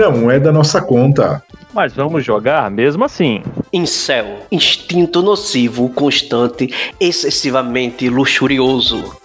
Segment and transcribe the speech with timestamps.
[0.00, 1.42] Não é da nossa conta.
[1.74, 3.42] Mas vamos jogar mesmo assim.
[3.70, 9.19] Incel, instinto nocivo, constante, excessivamente luxurioso.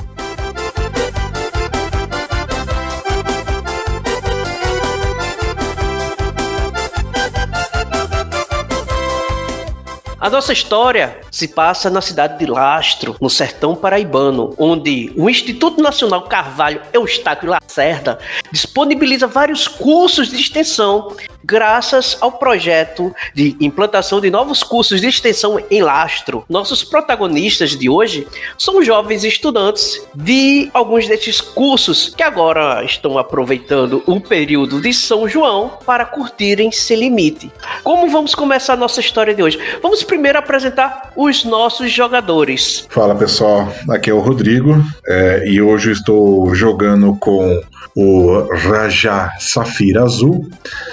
[10.26, 15.84] A nossa história se passa na cidade de Lastro, no sertão paraibano, onde o Instituto
[15.84, 18.18] Nacional Carvalho Eustáquio Lacerda
[18.52, 25.62] disponibiliza vários cursos de extensão graças ao projeto de implantação de novos cursos de extensão
[25.70, 26.44] em Lastro.
[26.50, 28.28] Nossos protagonistas de hoje
[28.58, 35.30] são jovens estudantes de alguns destes cursos que agora estão aproveitando o período de São
[35.30, 37.52] João para curtirem Sem Limite.
[37.84, 39.60] Como vamos começar a nossa história de hoje?
[39.82, 42.88] Vamos primeiro apresentar os nossos jogadores.
[42.90, 47.62] Fala pessoal, aqui é o Rodrigo é, e hoje estou jogando com
[47.96, 50.50] o Raja Safira Azul.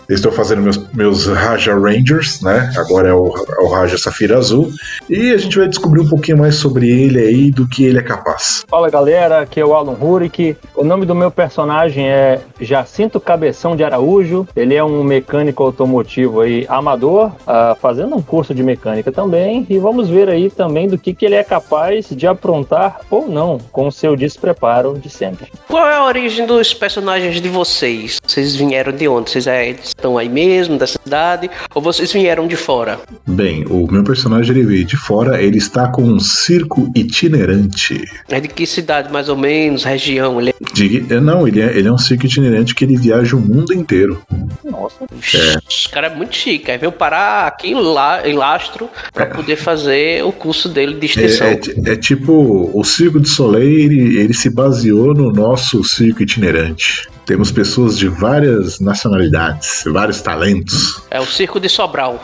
[0.08, 2.72] Estou fazendo meus, meus Raja Rangers, né?
[2.76, 4.70] Agora é o, é o Raja Safira Azul.
[5.08, 8.02] E a gente vai descobrir um pouquinho mais sobre ele aí, do que ele é
[8.02, 8.64] capaz.
[8.68, 10.56] Fala galera, aqui é o Alan Hurik.
[10.74, 14.48] O nome do meu personagem é Jacinto Cabeção de Araújo.
[14.56, 19.64] Ele é um mecânico automotivo aí amador, uh, fazendo um curso de mecânica também.
[19.70, 23.58] E vamos ver aí também do que, que ele é capaz de aprontar ou não
[23.70, 25.52] com o seu despreparo de sempre.
[25.68, 28.18] Qual é a origem dos personagens de vocês?
[28.26, 29.30] Vocês vieram de onde?
[29.30, 31.50] Vocês é, estão aí mesmo, dessa cidade?
[31.74, 33.00] Ou vocês vieram de fora?
[33.26, 38.04] Bem, o meu personagem ele veio de fora, ele está com um circo itinerante.
[38.28, 40.40] É de que cidade, mais ou menos, região?
[40.40, 40.54] Ele é...
[40.72, 44.22] De, não, ele é, ele é um circo itinerante que ele viaja o mundo inteiro.
[44.64, 45.58] Nossa, é.
[45.68, 46.70] esse cara é muito chique.
[46.70, 49.28] Aí veio parar aqui em, La, em Lastro para é.
[49.28, 51.46] poder fazer o curso dele de extensão.
[51.46, 56.22] É, é, é tipo, o Circo de Soleil, ele, ele se baseou no nosso circo
[56.22, 57.08] itinerante.
[57.32, 61.02] Temos pessoas de várias nacionalidades, vários talentos.
[61.10, 62.20] É o Circo de Sobral.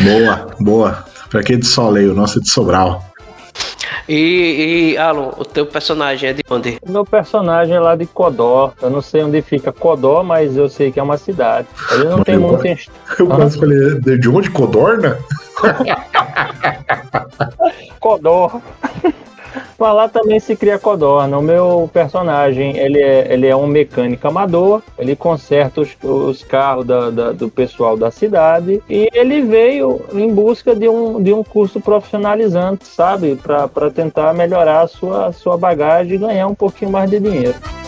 [0.00, 1.06] Boa, boa.
[1.30, 2.12] Pra que de Soleil?
[2.12, 3.02] O nosso é de Sobral.
[4.06, 6.76] E, e Alon, o teu personagem é de onde?
[6.82, 8.74] O meu personagem é lá de Codó.
[8.82, 11.66] Eu não sei onde fica Codó, mas eu sei que é uma cidade.
[11.90, 12.62] Ele não tem muito.
[13.18, 14.50] Eu quase falei, de onde?
[14.50, 15.18] Codorna?
[17.98, 18.60] Codó.
[19.78, 21.38] Mas lá também se cria codorna.
[21.38, 26.86] O meu personagem, ele é, ele é um mecânico amador, ele conserta os, os carros
[26.86, 31.42] da, da, do pessoal da cidade e ele veio em busca de um, de um
[31.42, 33.36] curso profissionalizante, sabe?
[33.36, 37.81] Para tentar melhorar a sua, sua bagagem e ganhar um pouquinho mais de dinheiro.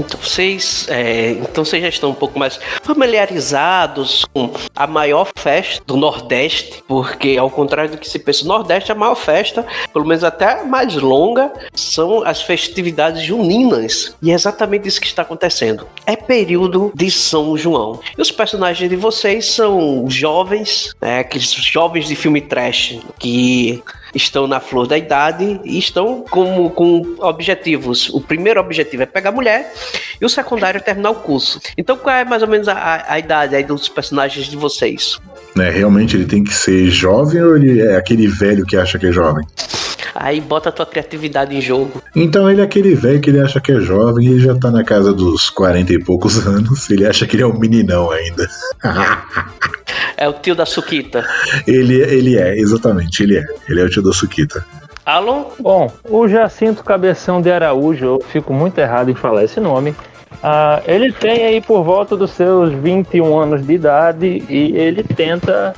[0.00, 5.82] Então vocês, é, então vocês já estão um pouco mais familiarizados com a maior festa
[5.86, 9.66] do Nordeste, porque ao contrário do que se pensa, o Nordeste é a maior festa,
[9.92, 14.16] pelo menos até mais longa, são as festividades juninas.
[14.22, 15.86] E é exatamente isso que está acontecendo.
[16.06, 18.00] É período de São João.
[18.16, 23.82] E os personagens de vocês são jovens, né, aqueles jovens de filme trash que
[24.14, 28.08] estão na flor da idade e estão com, com objetivos.
[28.10, 29.72] O primeiro objetivo é pegar mulher
[30.20, 31.60] e o secundário é terminar o curso.
[31.76, 35.18] Então, qual é mais ou menos a, a idade aí dos personagens de vocês?
[35.58, 39.06] É, realmente ele tem que ser jovem ou ele é aquele velho que acha que
[39.06, 39.44] é jovem?
[40.14, 42.02] Aí bota a tua criatividade em jogo.
[42.14, 44.84] Então ele é aquele velho que ele acha que é jovem e já tá na
[44.84, 46.88] casa dos 40 e poucos anos.
[46.90, 48.48] Ele acha que ele é um meninão ainda.
[50.16, 51.24] é o tio da Suquita.
[51.66, 53.44] Ele, ele é, exatamente, ele é.
[53.68, 54.64] Ele é o tio da Suquita.
[55.04, 55.52] Alô?
[55.58, 59.90] Bom, o Jacinto Cabeção de Araújo, eu fico muito errado em falar esse nome.
[59.90, 65.74] Uh, ele tem aí por volta dos seus 21 anos de idade e ele tenta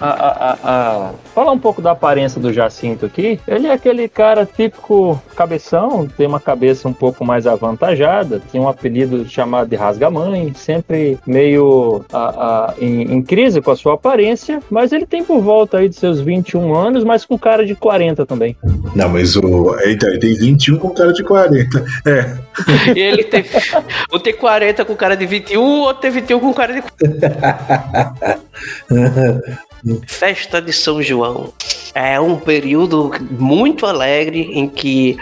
[0.00, 3.40] a, a, a, falar um pouco da aparência do Jacinto aqui.
[3.46, 8.68] Ele é aquele cara típico cabeção, tem uma cabeça um pouco mais avantajada, tem um
[8.68, 12.04] apelido chamado de rasga-mãe, sempre meio
[12.78, 16.20] em, em, crise com a sua aparência, mas ele tem por volta aí de seus
[16.20, 18.56] 21 anos, mas com cara de 40 também.
[18.94, 19.76] Não, mas o.
[19.84, 21.84] Então, ele tem 21 com cara de 40.
[22.06, 22.36] É.
[22.94, 23.44] E ele tem.
[24.12, 26.82] Um tem 40 com cara de 21, outro tem 21 com cara de.
[30.06, 31.52] Festa de São João
[31.94, 35.16] é um período muito alegre em que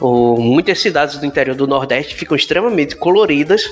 [0.00, 3.64] oh, muitas cidades do interior do Nordeste ficam extremamente coloridas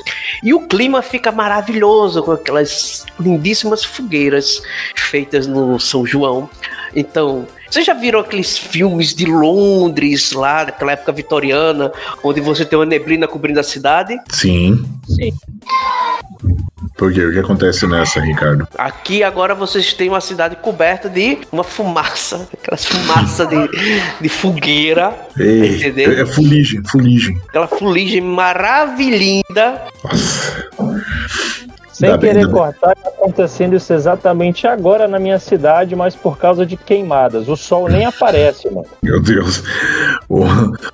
[0.42, 4.62] e o clima fica maravilhoso com aquelas lindíssimas fogueiras
[4.96, 6.50] feitas no São João.
[6.94, 11.92] Então, vocês já viram aqueles filmes de Londres, lá daquela época vitoriana,
[12.24, 14.18] onde você tem uma neblina cobrindo a cidade?
[14.28, 14.84] Sim.
[15.06, 15.32] Sim.
[17.00, 17.24] Por quê?
[17.24, 18.68] O que acontece nessa, Ricardo?
[18.76, 23.56] Aqui agora vocês têm uma cidade coberta de uma fumaça, aquelas fumaças de,
[24.20, 25.18] de fogueira.
[25.38, 26.12] Ei, Entendeu?
[26.12, 27.40] é fuligem, fuligem.
[27.48, 29.80] Aquela fuligem maravilhinda.
[30.04, 30.68] Nossa.
[32.00, 32.54] Sem querer bem.
[32.54, 37.48] cortar, tá acontecendo isso exatamente agora na minha cidade, mas por causa de queimadas.
[37.48, 38.86] O sol nem aparece, mano.
[39.02, 39.62] Meu Deus.
[40.28, 40.40] O,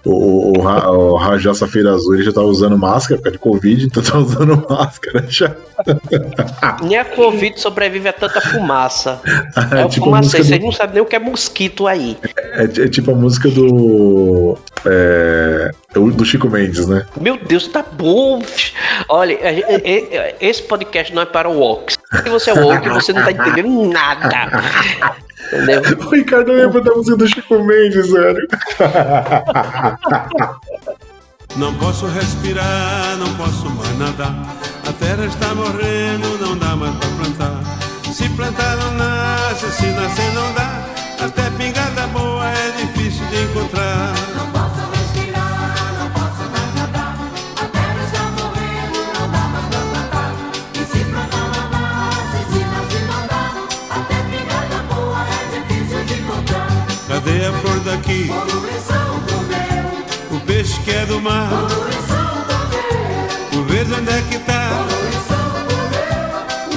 [0.05, 3.43] o, o, Ra- o Rajá Safira Azul ele já tá usando máscara por causa de
[3.43, 5.55] Covid, então tá usando máscara já.
[6.82, 9.20] Nem a Covid sobrevive a tanta fumaça.
[9.76, 11.87] É, o tipo a fumaça, música vocês do, não sabem nem o que é mosquito
[11.87, 12.17] aí.
[12.37, 14.56] é, é tipo a música do.
[14.85, 17.06] É, do Chico Mendes, né?
[17.20, 18.43] Meu Deus, tá bom.
[19.08, 21.96] Olha, é- é- é- esse podcast não é para o Woks.
[22.22, 24.48] Se você é woke, você não tá entendendo nada.
[25.52, 25.82] Entendeu?
[26.06, 28.48] O Ricardo lembra da música do Chico Mendes, sério.
[31.56, 34.34] Não posso respirar, não posso mais nadar.
[34.88, 37.60] A terra está morrendo, não dá mais pra plantar.
[38.12, 40.82] Se plantar não nasce, se nascer não dá.
[41.25, 44.12] Até pingada boa é difícil de encontrar.
[57.87, 58.29] Daqui?
[60.33, 61.49] O peixe que é do mar.
[63.56, 64.85] O verde onde é que tá?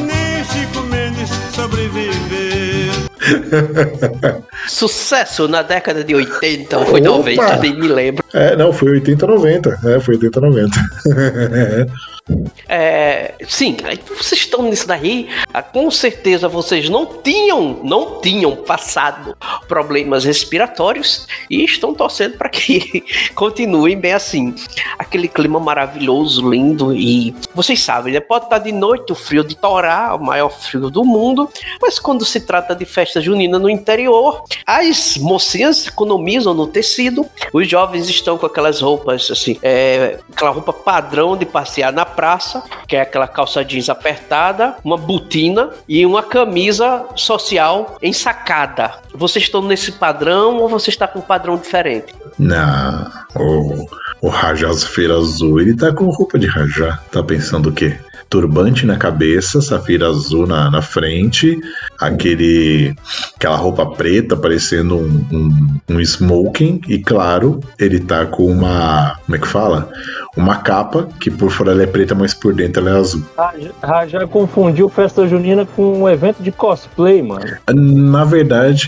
[0.06, 3.10] Nem Chico Mendes sobreviveu.
[4.68, 7.10] Sucesso na década de 80 ou foi Opa!
[7.10, 8.24] 90, nem me lembro.
[8.34, 9.80] É, não, foi 80, 90.
[9.86, 10.80] É, foi 80, 90.
[12.68, 13.76] É, sim,
[14.08, 19.36] vocês estão nisso daí, ah, com certeza vocês não tinham, não tinham passado
[19.68, 23.04] problemas respiratórios e estão torcendo para que
[23.34, 24.54] continuem bem assim.
[24.98, 28.20] Aquele clima maravilhoso, lindo e vocês sabem, né?
[28.20, 31.50] Pode estar de noite o frio de torar, o maior frio do mundo,
[31.82, 37.68] mas quando se trata de festa junina no interior, as mocinhas economizam no tecido, os
[37.68, 42.98] jovens estão com aquelas roupas assim, é, aquela roupa padrão de passear na praça, que
[42.98, 48.96] é aquela calça jeans apertada, uma botina e uma camisa social ensacada.
[49.14, 52.14] Vocês estão nesse padrão ou você está com um padrão diferente?
[52.38, 53.88] Não, o,
[54.20, 57.00] o Rajá Safira Azul, ele tá com roupa de Rajá.
[57.10, 57.98] Tá pensando o quê?
[58.30, 61.60] Turbante na cabeça, safira azul na, na frente,
[62.00, 62.96] aquele
[63.36, 69.18] aquela roupa preta parecendo um, um, um smoking, e claro, ele tá com uma.
[69.26, 69.90] Como é que fala?
[70.38, 73.24] Uma capa que por fora ela é preta, mas por dentro ela é azul.
[73.36, 77.46] Raja- Raja confundiu festa junina com um evento de cosplay, mano.
[77.74, 78.88] Na verdade,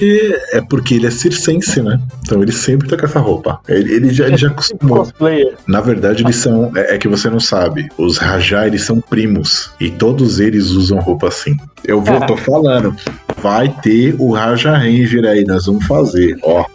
[0.53, 1.99] é porque ele é circense, né?
[2.23, 3.59] Então ele sempre tá com essa roupa.
[3.67, 4.97] Ele, ele já, ele já acostumou.
[4.99, 5.55] Cosplayer.
[5.67, 6.71] Na verdade, eles são.
[6.75, 7.89] É, é que você não sabe.
[7.97, 9.30] Os Rajá, eles são primos.
[9.79, 11.55] E todos eles usam roupa assim.
[11.83, 12.95] Eu vou, tô falando.
[13.37, 16.37] Vai ter o Raja Ranger aí, nós vamos fazer.
[16.43, 16.65] Ó.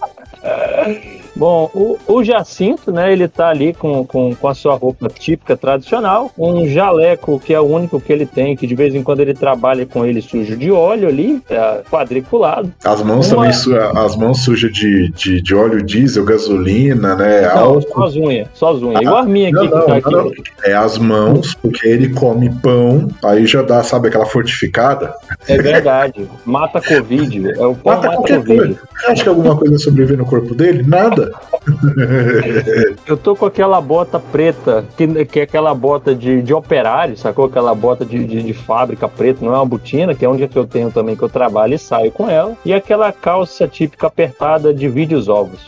[1.36, 5.56] Bom, o, o Jacinto, né, ele tá ali com, com, com a sua roupa típica,
[5.56, 9.20] tradicional, um jaleco que é o único que ele tem, que de vez em quando
[9.20, 12.72] ele trabalha com ele sujo de óleo ali, é, quadriculado.
[12.84, 17.42] As mãos Uma- também su as mãos sujas de, de, de óleo diesel, gasolina, né?
[17.54, 19.02] Não, só as unhas, só as unhas.
[19.02, 20.10] Igual a minha aqui Não, que tá aqui.
[20.10, 20.30] não.
[20.64, 25.12] É as mãos, porque ele come pão, aí já dá, sabe, aquela fortificada.
[25.46, 26.26] É verdade.
[26.44, 27.50] Mata Covid.
[27.50, 28.46] É o pão Mata mata, Covid.
[28.56, 28.78] coisa.
[29.08, 30.82] Acha que alguma coisa sobrevive no corpo dele?
[30.86, 31.25] Nada.
[33.06, 37.46] Eu tô com aquela bota preta, que, que é aquela bota de, de operário, sacou?
[37.46, 40.58] Aquela bota de, de, de fábrica preta, não é uma botina, que é onde que
[40.58, 42.56] eu tenho também, que eu trabalho e saio com ela.
[42.64, 45.60] E aquela calça típica apertada divide os ovos.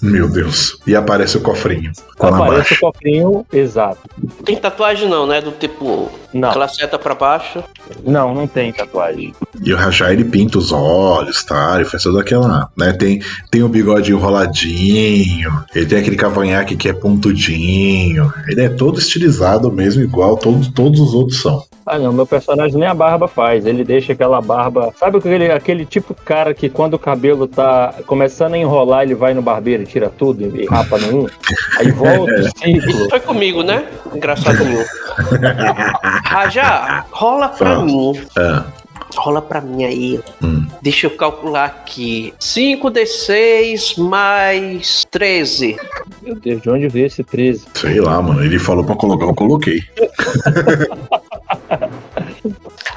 [0.00, 0.78] Meu Deus.
[0.86, 1.92] E aparece o cofrinho.
[2.18, 3.98] Aparece o cofrinho exato.
[4.44, 5.40] Tem tatuagem não, né?
[5.40, 7.62] Do tipo, Não, aquela seta pra baixo.
[8.04, 9.34] não, não tem tatuagem.
[9.62, 11.74] E o Rajá, ele pinta os olhos, tá?
[11.76, 12.92] Ele faz toda aquela, né?
[12.92, 18.32] Tem, tem o bigode enroladinho, ele tem aquele cavanhaque que é pontudinho.
[18.48, 21.62] Ele é todo estilizado mesmo, igual todos, todos os outros são.
[21.90, 23.64] Ah, não, meu personagem nem a barba faz.
[23.64, 24.92] Ele deixa aquela barba.
[24.98, 29.14] Sabe aquele, aquele tipo de cara que quando o cabelo tá começando a enrolar, ele
[29.14, 31.26] vai no barbeiro e tira tudo e rapa no um?
[31.78, 33.08] Aí volta o ciclo.
[33.08, 33.86] Foi comigo, né?
[34.14, 34.84] Engraçadinho.
[36.24, 38.20] Rajá, rola pra mim.
[38.36, 38.62] É.
[39.16, 40.20] Rola pra mim aí.
[40.42, 40.66] Hum.
[40.82, 42.34] Deixa eu calcular aqui.
[42.38, 45.76] 5d6 mais 13.
[46.22, 47.64] Meu Deus, de onde veio esse 13?
[47.74, 48.44] Sei lá, mano.
[48.44, 49.82] Ele falou pra colocar, eu coloquei.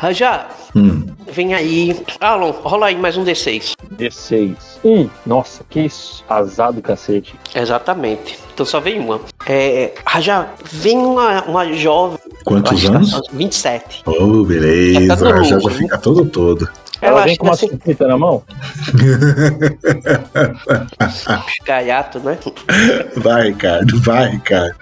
[0.06, 1.06] Rajá, Hum.
[1.32, 1.96] vem aí.
[2.20, 3.74] Alon, rola aí mais um d6.
[4.00, 4.56] D6.
[4.84, 5.08] Um.
[5.28, 6.24] Nossa, que isso.
[6.28, 7.36] Azar do cacete.
[7.54, 8.40] Exatamente.
[8.52, 9.22] Então só vem uma.
[9.46, 13.12] É, Rajá, vem uma, uma jovem Quantos que anos?
[13.12, 14.02] tá- 27.
[14.08, 15.06] Oh, beleza.
[15.06, 16.68] Já tá no já, já lucro, fica todo todo.
[17.02, 17.68] Ela, Ela vem com uma assim,
[18.00, 18.44] na mão?
[21.66, 22.38] gaiato, né?
[23.18, 24.76] Vai, Ricardo, vai, Ricardo.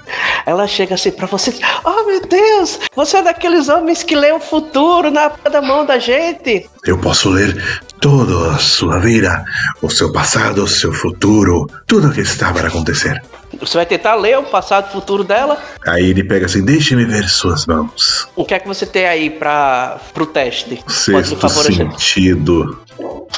[0.46, 1.54] Ela chega assim pra você,
[1.86, 5.98] oh meu Deus, você é daqueles homens que lê o futuro na da mão da
[5.98, 6.70] gente.
[6.86, 9.44] Eu posso ler toda a sua vida,
[9.82, 13.22] o seu passado, o seu futuro, tudo que está para acontecer.
[13.60, 15.58] Você vai tentar ler o passado e o futuro dela.
[15.86, 18.27] Aí ele pega assim, deixe-me ver suas mãos.
[18.36, 20.82] O que é que você tem aí para pro teste?
[20.88, 22.79] Sexto sentido.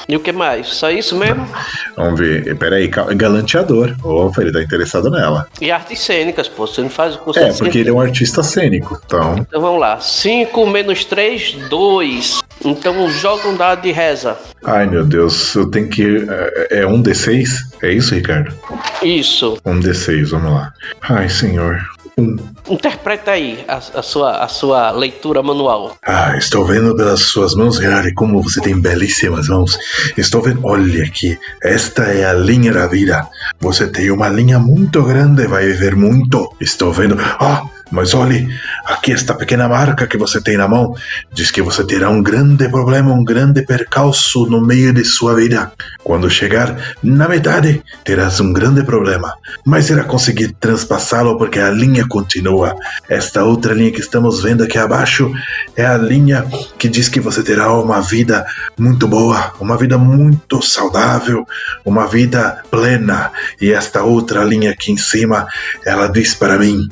[0.10, 0.68] E o que mais?
[0.68, 1.48] Só isso mesmo?
[1.96, 2.56] Vamos ver.
[2.58, 3.96] Peraí, cal- galanteador.
[4.04, 5.48] Opa, ele tá interessado nela.
[5.62, 6.68] E artes cênicas, pô.
[6.68, 9.00] Você não faz o curso É, porque ele é um artista cênico.
[9.06, 10.00] Então, Então vamos lá.
[10.00, 12.42] 5 menos 3, 2.
[12.64, 14.38] Então joga um dado de reza.
[14.64, 16.26] ai meu Deus, eu tenho que.
[16.70, 17.48] É, é um D6?
[17.82, 18.54] É isso, Ricardo?
[19.02, 19.58] Isso.
[19.66, 20.74] Um D6, vamos lá.
[21.02, 21.80] Ai, senhor.
[22.18, 22.36] Um.
[22.70, 25.98] Interpreta aí a, a sua, a sua leitura manual.
[26.06, 29.78] Ah, estou vendo pelas suas mãos, Ferrari, como você tem belíssimas mãos.
[30.18, 33.28] Estou vendo, olha aqui, esta é a linha da vida.
[33.60, 36.54] Você tem uma linha muito grande, vai viver muito.
[36.60, 38.48] Estou vendo, ah, mas olhe,
[38.86, 40.96] aqui esta pequena marca que você tem na mão
[41.34, 45.72] diz que você terá um grande problema, um grande percalço no meio de sua vida.
[46.04, 49.34] Quando chegar na metade, terás um grande problema,
[49.66, 52.76] mas irá conseguir transpassá-lo porque a linha continua.
[53.10, 55.32] Esta outra linha que estamos vendo aqui abaixo
[55.76, 56.46] é a linha
[56.82, 58.44] que diz que você terá uma vida
[58.76, 61.48] muito boa, uma vida muito saudável,
[61.86, 63.32] uma vida plena.
[63.62, 65.46] E esta outra linha aqui em cima,
[65.86, 66.90] ela diz para mim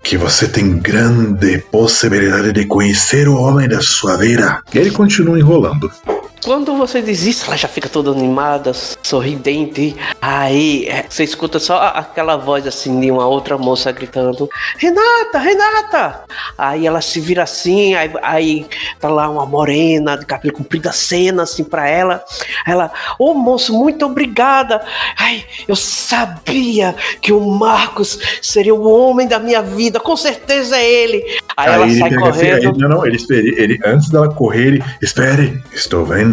[0.00, 4.62] que você tem grande possibilidade de conhecer o homem da sua vida.
[4.72, 5.90] E ele continua enrolando.
[6.44, 9.96] Quando você diz isso, ela já fica toda animada, sorridente.
[10.20, 16.20] Aí é, você escuta só aquela voz assim de uma outra moça gritando: Renata, Renata!
[16.56, 18.66] Aí ela se vira assim, aí, aí
[19.00, 22.22] tá lá uma morena de cabelo comprido, cena assim pra ela.
[22.66, 24.80] Ela, ô moço, muito obrigada.
[25.18, 30.84] Ai, eu sabia que o Marcos seria o homem da minha vida, com certeza é
[30.88, 31.24] ele.
[31.56, 32.68] Aí, ela sai pega assim, correndo.
[32.68, 35.62] aí- não, não, ele, espere, ele antes dela correr, ele espere.
[35.72, 36.32] Estou vendo em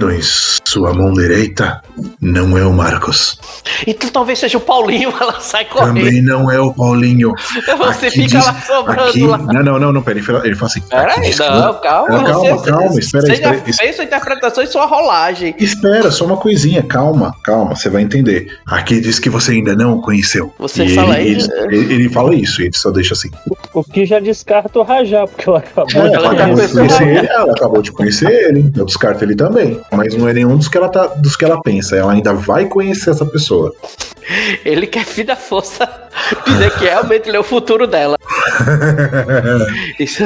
[0.75, 1.82] sua mão direita,
[2.20, 3.39] não é o Marcos.
[3.88, 5.96] Então talvez seja o Paulinho, ela sai correndo.
[5.96, 7.32] Também não é o Paulinho.
[7.77, 9.38] Você Aqui fica diz- lá sobrando aqui- lá.
[9.38, 10.82] Não, não, não, não, pera, ele fala, ele fala assim.
[10.82, 13.74] Peraí, não, calma, Não, calma, você, calma, você, espera aí, você já espera aí.
[13.74, 15.55] fez sua interpretação e sua rolagem.
[15.58, 18.48] Espera, só uma coisinha, calma, calma, você vai entender.
[18.65, 20.53] Aqui diz que você ainda não o conheceu.
[20.60, 23.32] Você E fala ele, isso, ele, ele- ele fala isso, ele só deixa assim.
[23.74, 26.72] O que já descarta o Rajá, porque ela acabou Ela, de ela já acabou de
[26.74, 27.17] conhecer ele.
[27.20, 29.79] ele, ela acabou de conhecer ele, eu descarto ele também.
[29.91, 31.95] Mas não é nenhum dos que ela tá, dos que ela pensa.
[31.95, 33.74] Ela ainda vai conhecer essa pessoa.
[34.63, 35.86] Ele quer vir da força
[36.45, 38.15] dizer que realmente ele é o futuro dela.
[40.00, 40.24] Isso.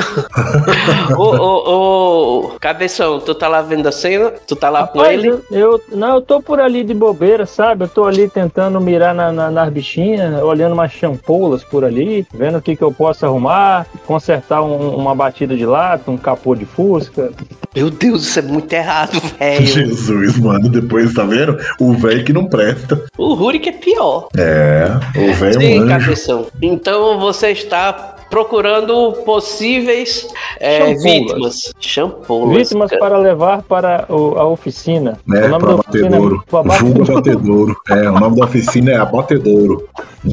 [1.18, 4.32] ô, ô, ô, cabeção, tu tá lá vendo a cena?
[4.48, 5.30] Tu tá lá com Rapaz, ele?
[5.30, 7.84] eu, eu- não, eu tô por ali de bobeira, sabe?
[7.86, 12.58] Eu tô ali tentando mirar na, na- nas bichinhas, olhando umas champolas por ali, vendo
[12.58, 16.66] o que, que eu posso arrumar, consertar um- uma batida de lata, um capô de
[16.66, 17.32] fusca.
[17.76, 19.66] Meu Deus, isso é muito errado, velho.
[19.66, 21.58] Jesus, mano, depois tá vendo?
[21.80, 23.04] O velho que não presta.
[23.18, 24.28] O Rurik é pior.
[24.38, 26.06] É, o velho é Sim, anjo.
[26.06, 26.48] cabeção.
[26.62, 30.28] Então você está procurando possíveis
[30.60, 31.74] é, vítimas.
[31.80, 32.58] Champolas.
[32.58, 35.18] Vítimas para levar para o- a oficina.
[35.34, 36.36] É, o nome da oficina batedouro.
[36.48, 37.76] é Babá- Vulgo batedouro.
[37.90, 39.88] É, o nome da oficina é Abatedouro.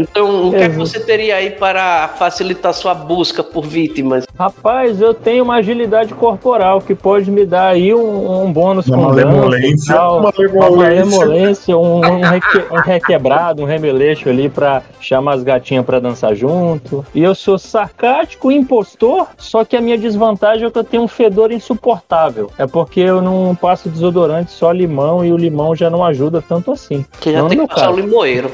[0.00, 4.24] Então, o que, é que você teria aí para facilitar sua busca por vítimas?
[4.38, 8.96] Rapaz, eu tenho uma agilidade corporal que pode me dar aí um, um bônus Uma
[8.96, 11.76] com malemolência, dança tal, uma malemolência.
[11.76, 17.04] um, um, reque- um requebrado, um remeleixo ali pra chamar as gatinhas pra dançar junto.
[17.14, 21.08] E eu sou sarcástico, impostor, só que a minha desvantagem é que eu tenho um
[21.08, 22.50] fedor insuportável.
[22.58, 26.70] É porque eu não passo desodorante, só limão, e o limão já não ajuda tanto
[26.72, 27.04] assim.
[27.20, 28.50] Que já Não tem que passar o limoeiro.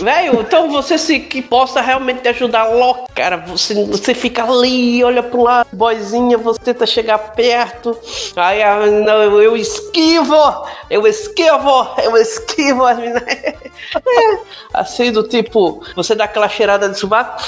[0.00, 3.36] Velho, então você se que possa realmente te ajudar logo, cara.
[3.36, 7.96] Você, você fica ali, olha pro lado, boizinha, você tenta chegar perto.
[8.36, 10.34] Aí a menina, eu, eu esquivo,
[10.88, 12.82] eu esquivo, eu esquivo.
[13.90, 14.38] É,
[14.74, 17.42] assim do tipo, você dá aquela cheirada de sovaco.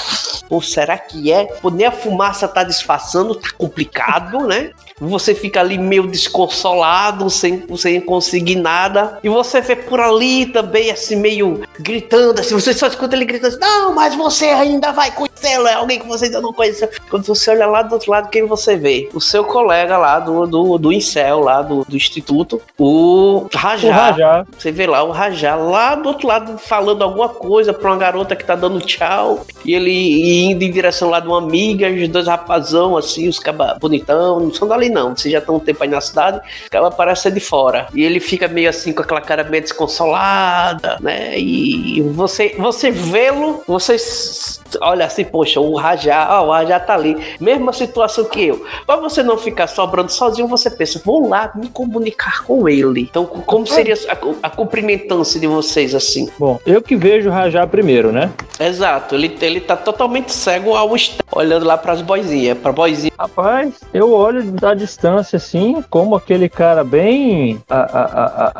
[0.49, 1.45] Pô, será que é?
[1.45, 4.71] Pô, nem a fumaça tá disfarçando, tá complicado, né?
[4.99, 9.19] Você fica ali meio desconsolado, sem, sem conseguir nada.
[9.23, 12.53] E você vê por ali também, assim, meio gritando, assim.
[12.55, 15.67] Você só escuta ele gritando assim, não, mas você ainda vai conhecê-lo.
[15.67, 16.89] É alguém que você ainda não conheceu.
[17.09, 19.09] Quando você olha lá do outro lado, quem você vê?
[19.13, 22.61] O seu colega lá do, do, do Incel, lá do, do instituto.
[22.77, 23.87] O Rajá.
[23.87, 24.45] O Rajá.
[24.57, 28.35] Você vê lá o Rajá lá do outro lado falando alguma coisa pra uma garota
[28.35, 29.45] que tá dando tchau.
[29.65, 33.77] E ele indo em direção lá de uma amiga, os dois rapazão, assim, os cabas
[33.79, 34.39] bonitão.
[34.39, 36.37] Não são dali não, vocês já estão um tempo aí na cidade.
[36.67, 37.87] O cara parece ser de fora.
[37.93, 41.37] E ele fica meio assim com aquela cara meio desconsolada, né?
[41.39, 46.93] E você, você vê-lo, você s- olha assim, poxa, o Rajá, ó, o Rajá tá
[46.95, 47.17] ali.
[47.39, 48.65] Mesma situação que eu.
[48.85, 53.01] Pra você não ficar sobrando sozinho, você pensa, vou lá me comunicar com ele.
[53.01, 56.29] Então, como seria a, a cumprimentância de vocês assim?
[56.39, 58.31] Bom, eu que vejo o Rajá primeiro, né?
[58.67, 63.11] Exato, ele, ele tá totalmente cego ao estar olhando lá pras boizinhas, pra boizinha.
[63.19, 67.59] Rapaz, eu olho da distância assim, como aquele cara bem.
[67.69, 68.53] A, a, a, a-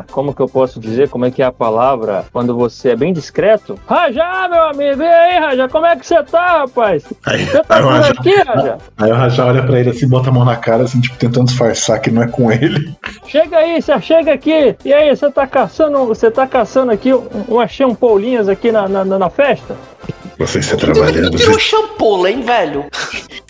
[0.00, 1.08] a- como que eu posso dizer?
[1.08, 2.24] Como é que é a palavra?
[2.32, 3.78] Quando você é bem discreto?
[3.86, 7.04] Rajá, meu amigo, e aí, Rajá, como é que você tá, rapaz?
[7.26, 8.78] Aí, Você tá aí o por Rajá, aqui, Rajá?
[8.98, 11.46] aí o Rajá olha pra ele assim, bota a mão na cara, assim, tipo, tentando
[11.46, 12.94] disfarçar que não é com ele.
[13.26, 14.76] Chega aí, você chega aqui.
[14.84, 18.70] E aí, você tá caçando, você tá caçando aqui um, um achei um paulinhas aqui
[18.72, 19.76] na, na, na festa?
[20.38, 21.36] Você está Tu trabalhando.
[21.36, 21.60] tirou Você...
[21.60, 22.84] shampoo, hein, velho?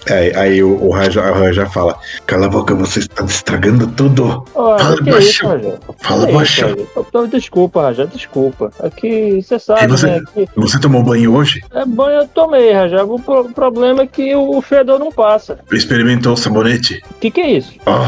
[0.09, 4.43] Aí, aí o, o, Rajá, o Rajá fala: Cala a boca, você está estragando tudo.
[4.55, 5.29] Olha, Fala que é baixo.
[5.29, 5.79] isso?
[5.99, 6.67] Fala Que baixo.
[6.67, 8.71] isso, tô- Desculpa, Rajá, desculpa.
[8.83, 10.23] Aqui, você sabe, você- né?
[10.35, 11.63] Que Você tomou banho hoje?
[11.75, 13.05] é banho eu tomei, Rajá.
[13.05, 15.59] O pro- problema é que o fedor não passa.
[15.71, 17.03] Experimentou o sabonete?
[17.11, 17.75] O que, que é isso?
[17.85, 18.01] Ó,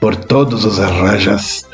[0.00, 1.66] por todos os rajas.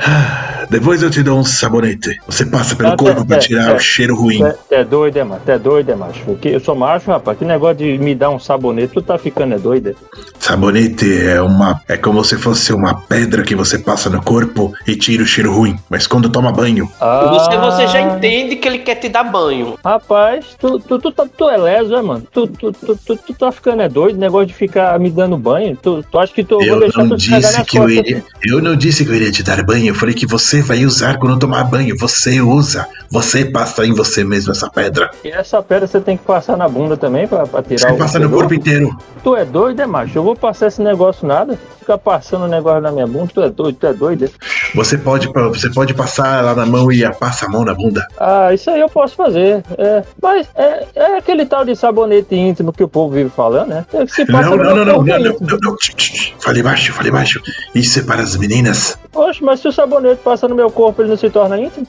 [0.70, 2.18] Depois eu te dou um sabonete.
[2.26, 3.74] Você passa pelo Ah, corpo é, pra é, tirar é.
[3.74, 4.38] o cheiro ruim.
[4.38, 5.42] Você é doido, é, macho?
[5.46, 6.20] É doido, é, macho?
[6.24, 7.36] Porque eu sou macho, rapaz.
[7.38, 9.90] Que negócio de me dar um sabonete, tu tá ficando é doido.
[9.90, 9.94] é?
[10.38, 11.80] Sabonete é uma.
[11.86, 15.52] É como se fosse uma pedra que você passa no corpo e tira o cheiro
[15.54, 15.78] ruim.
[15.90, 19.78] Mas quando toma banho, Ah, Você, você já entende que ele quer te dar banho.
[19.84, 22.26] Rapaz, tu, tu, tu, tá- tu é leso, é, mano?
[22.32, 25.76] Tu, tu, tu, tu, tu tá ficando é doido, negócio de ficar me dando banho.
[25.80, 28.13] Tu, tu acha que tu eu vou eu deixar não tu disse que eu costas?
[28.42, 29.88] Eu não disse que eu iria te dar banho.
[29.88, 31.96] Eu falei que você vai usar quando tomar banho.
[31.98, 32.86] Você usa.
[33.10, 35.10] Você passa em você mesmo essa pedra.
[35.24, 37.98] E essa pedra você tem que passar na bunda também pra, pra tirar Você o
[37.98, 38.96] passa no corpo inteiro.
[39.22, 40.18] Tu é doido, é, macho?
[40.18, 41.58] Eu vou passar esse negócio nada.
[41.84, 44.24] Ficar passando o negócio na minha bunda, tu é doido, tu é doido.
[44.24, 44.30] é?
[44.74, 48.06] Você pode, você pode passar lá na mão e passa a mão na bunda.
[48.18, 49.62] Ah, isso aí eu posso fazer.
[49.76, 53.84] É, mas é, é aquele tal de sabonete íntimo que o povo vive falando, né?
[53.92, 55.76] É que se passa Não, não, não, não, corpo não, não, não, não.
[55.76, 56.34] Tch, tch, tch.
[56.40, 57.42] Fale baixo, fale baixo.
[57.74, 58.98] Isso é para as meninas.
[59.14, 61.86] Oxe, mas se o sabonete passa no meu corpo, ele não se torna íntimo?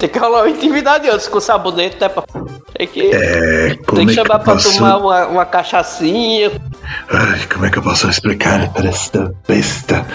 [0.00, 2.08] Tem que rolar uma intimidade antes com o sabonete, né?
[2.08, 2.24] pá?
[2.78, 4.72] Tem que, É, como tem que é que chamar pra posso...
[4.72, 6.52] tomar uma, uma cachaçinha.
[7.10, 10.06] Ai, como é que eu posso explicar para esta besta?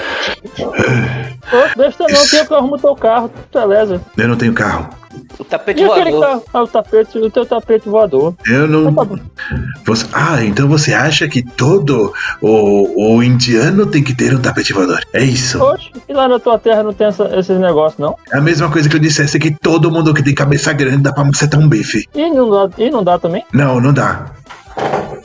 [0.58, 4.00] Ô, besta não, que eu arrumo teu carro, tu é.
[4.18, 5.03] Eu não tenho carro.
[5.40, 6.22] O tapete E voador.
[6.22, 6.44] carro?
[6.54, 8.36] Ah, o tapete, o teu tapete voador.
[8.46, 8.90] Eu não.
[8.90, 9.24] Então tá.
[9.86, 10.06] Você...
[10.14, 15.00] Ah, então você acha que todo o, o indiano tem que ter um tapete voador?
[15.12, 15.62] É isso.
[15.64, 18.16] Oxe, e lá na tua terra não tem essa- esses negócios, não?
[18.32, 21.12] É a mesma coisa que eu dissesse que todo mundo que tem cabeça grande dá
[21.12, 22.08] pra macetar um bife.
[22.14, 23.44] E não dá, e não dá também?
[23.52, 24.26] Não, não dá.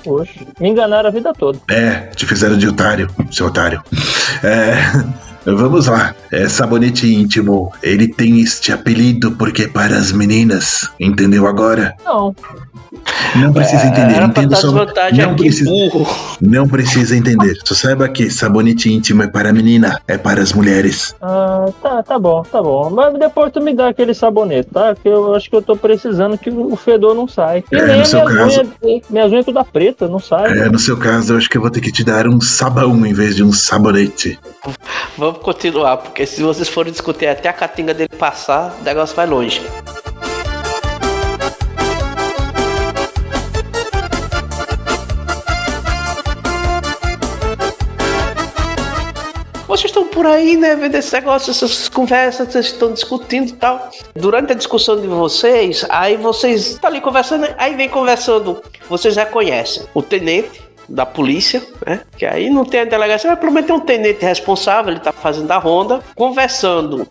[0.07, 1.59] Oxe, me enganaram a vida toda.
[1.71, 3.83] É, te fizeram de otário, seu otário.
[4.43, 4.79] É.
[5.57, 6.15] Vamos lá.
[6.33, 7.73] É sabonete íntimo.
[7.83, 10.89] Ele tem este apelido porque é para as meninas.
[11.01, 11.95] Entendeu agora?
[12.05, 12.35] Não.
[13.37, 14.15] Não precisa entender.
[14.21, 14.73] É, Entenda dar só.
[14.73, 15.71] Não precisa.
[15.71, 16.07] burro.
[16.41, 17.57] Não precisa entender.
[17.65, 21.15] Só saiba que sabonete íntimo é para a menina, é para as mulheres.
[21.21, 22.91] Ah, tá, tá bom, tá bom.
[22.91, 24.95] Mas depois tu me dá aquele sabonete, tá?
[24.95, 27.63] Que eu acho que eu tô precisando que o fedor não sai.
[27.71, 30.59] E É, nem no seu minhas caso- unhas, minhas unhas toda preta, não sai.
[30.59, 33.05] É, no seu caso, eu acho que eu vou ter que te dar um sabão
[33.05, 34.39] em vez de um sabonete.
[35.17, 39.27] Vamos continuar, porque se vocês forem discutir até a catinga dele passar, o negócio vai
[39.27, 39.63] longe.
[49.69, 53.91] Vocês estão por aí, né, vendo esse negócio, essas conversas, vocês estão discutindo e tal.
[54.17, 59.83] Durante a discussão de vocês, aí vocês estão ali conversando, aí vem conversando, vocês reconhecem
[59.93, 62.01] o tenente da polícia, né?
[62.17, 65.13] Que aí não tem a delegacia, mas pelo menos tem um tenente responsável, ele tá
[65.13, 67.07] fazendo a ronda, conversando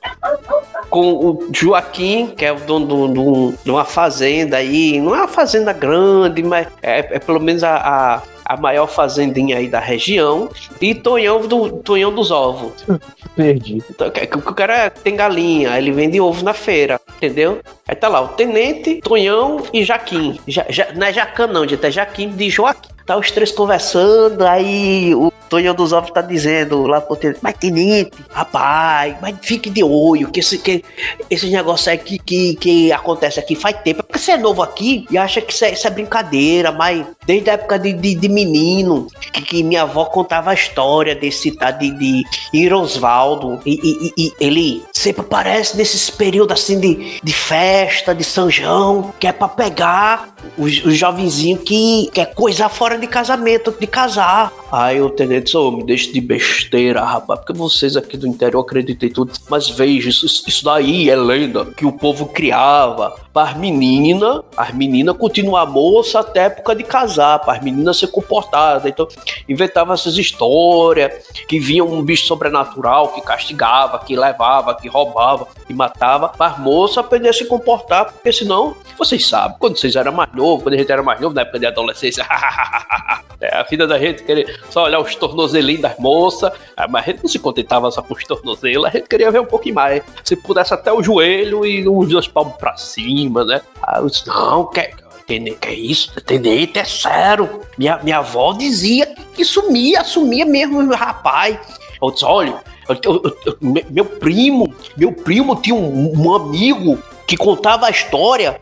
[0.89, 5.19] com o Joaquim, que é o dono do- do- de uma fazenda aí, não é
[5.19, 9.79] uma fazenda grande, mas é, é pelo menos a, a, a maior fazendinha aí da
[9.79, 12.71] região, e Tonhão, do, Tonhão dos Ovos.
[13.35, 13.83] Perdi.
[13.89, 17.59] Então, o cara tem galinha, ele vende ovo na feira, entendeu?
[17.87, 20.39] Aí tá lá o Tenente, Tonhão e Jaquim.
[20.47, 22.89] Ja, ja- não é Jacan não, gente, é Jaquim de Joaquim.
[23.07, 27.55] Tá os três conversando, aí o Tonhão dos Ovos tá dizendo lá pro Tenente, mas
[27.57, 30.83] Tenente, rapaz, mas fique de olho, que esse, que
[31.29, 34.03] esse negócio aí que, que, que acontece aqui faz tempo.
[34.03, 37.49] Porque você é novo aqui e acha que isso é, isso é brincadeira, mas desde
[37.49, 41.71] a época de, de, de menino, que, que minha avó contava a história desse tá,
[41.71, 43.79] de, de Irosvaldo, e,
[44.17, 49.25] e- e- ele sempre aparece nesses períodos assim de, de festa, de São João, que
[49.25, 54.51] é pra pegar os, os jovenzinhos que quer coisar fora de casamento, de casar.
[54.71, 58.61] Aí o tenente disse, ô, me deixa de besteira, rapaz, porque vocês aqui do interior
[58.61, 59.31] acreditam em tudo.
[59.49, 64.73] Mas veja, isso, isso daí é lenda que o povo criava para as meninas, as
[64.73, 68.85] meninas continuar moça até época de casar, para as meninas ser comportadas.
[68.85, 69.07] Então,
[69.47, 71.13] inventava essas histórias,
[71.47, 76.59] que vinha um bicho sobrenatural que castigava, que levava, que roubava, que matava, para as
[76.59, 80.75] moças aprender a se comportar, porque senão, vocês sabem, quando vocês eram mais novos, quando
[80.75, 82.25] a gente era mais novo, na época de adolescência,
[83.41, 87.11] é a vida da gente querer só olhar os tornozelinhos das moças, ah, mas a
[87.11, 90.01] gente não se contentava só com os tornozelos, a gente queria ver um pouquinho mais.
[90.23, 93.61] Se pudesse até o joelho e os dois palmos pra cima, né?
[93.83, 94.79] Aí eu disse, não, que,
[95.27, 96.13] é isso?
[96.21, 97.61] Tenente, é sério.
[97.77, 101.57] Minha, minha avó dizia que sumia, sumia mesmo, rapaz.
[102.01, 102.55] Eu disse, olha,
[102.87, 106.97] eu- eu- eu- me- meu primo, meu primo tinha um, um amigo
[107.27, 108.59] que contava a história.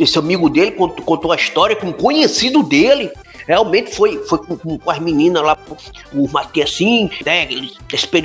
[0.00, 3.10] Esse amigo dele contou, contou a história com um conhecido dele.
[3.48, 5.56] Realmente foi, foi com, com- as meninas lá,
[6.12, 7.48] o Matias assim, né?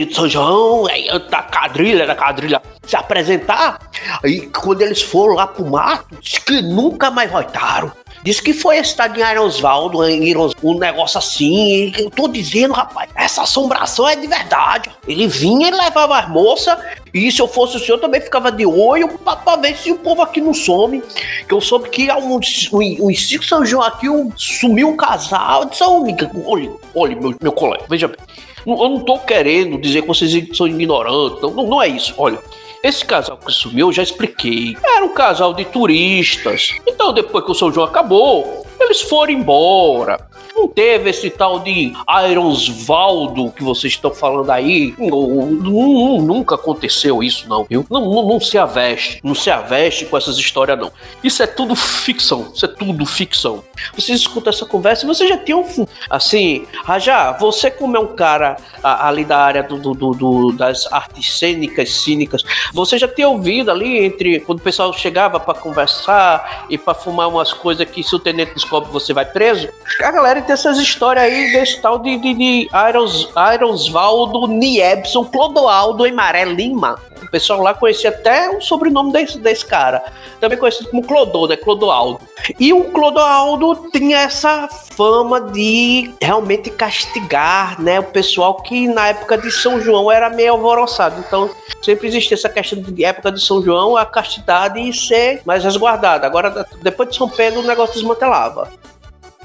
[0.06, 3.80] de São João, aí da quadrilha, da quadrilha se apresentar.
[4.22, 7.90] Aí quando eles foram lá pro mato, disse que nunca mais voltaram.
[8.22, 11.94] Disse que foi de Ironsvaldo, Irons- um negócio assim.
[11.98, 14.90] Eu tô dizendo, rapaz, essa assombração é de verdade.
[15.08, 16.78] Ele vinha e levava as moças,
[17.14, 20.22] e se eu fosse o senhor, também ficava de olho pra ver se o povo
[20.22, 21.02] aqui não some.
[21.48, 25.64] Que eu soube que há uns, uns, cinco São João aqui um- sumiu um casal.
[25.64, 28.18] Eu disse, "Ô, amiga, olha, olha, meu, meu colega, veja bem.
[28.66, 32.14] Eu não tô querendo dizer que vocês são ignorantes, não, não é isso.
[32.18, 32.40] Olha,
[32.82, 34.76] esse casal que sumiu, eu já expliquei.
[34.84, 36.74] Era um casal de turistas.
[36.88, 40.20] Então, depois que o São João acabou, eles foram embora.
[40.56, 41.94] Não teve esse tal de
[42.30, 44.94] Ironsvaldo que vocês estão falando aí.
[44.98, 47.86] Nunca aconteceu isso, não, viu?
[47.90, 49.20] Não, não, não se aveste.
[49.24, 50.92] Não se aveste com essas histórias, não.
[51.24, 52.52] Isso é tudo ficção.
[52.54, 53.64] Isso é tudo ficção.
[53.96, 55.64] Vocês escutam essa conversa e vocês já tinham.
[56.10, 60.92] Assim, Rajá, você, como é um cara a- ali da área do, do- do- das
[60.92, 66.66] artes cênicas, cínicas, você já tinha ouvido ali entre quando o pessoal chegava pra conversar
[66.70, 69.70] e pra fumar umas coisas que se o tenente descobre você vai preso?
[70.02, 72.70] A galera tem essas histórias aí desse tal de, de, de
[73.54, 77.00] Ironsvaldo Niebson Clodoaldo Emaré Lima.
[77.22, 80.04] O pessoal lá conhecia até o sobrenome desse, desse cara.
[80.40, 81.56] Também conhecido como Clodô, né?
[81.56, 82.20] Clodoaldo.
[82.60, 88.02] E o Clodoaldo tinha essa fama de realmente castigar, né?
[88.02, 91.24] O pessoal que na época de São João era meio alvoroçado.
[91.26, 91.50] Então,
[91.82, 96.28] sempre existia essa questão de época de São João, a castidade ser mais resguardada.
[96.28, 98.70] Agora, depois de São Pedro, o negócio desmantelava.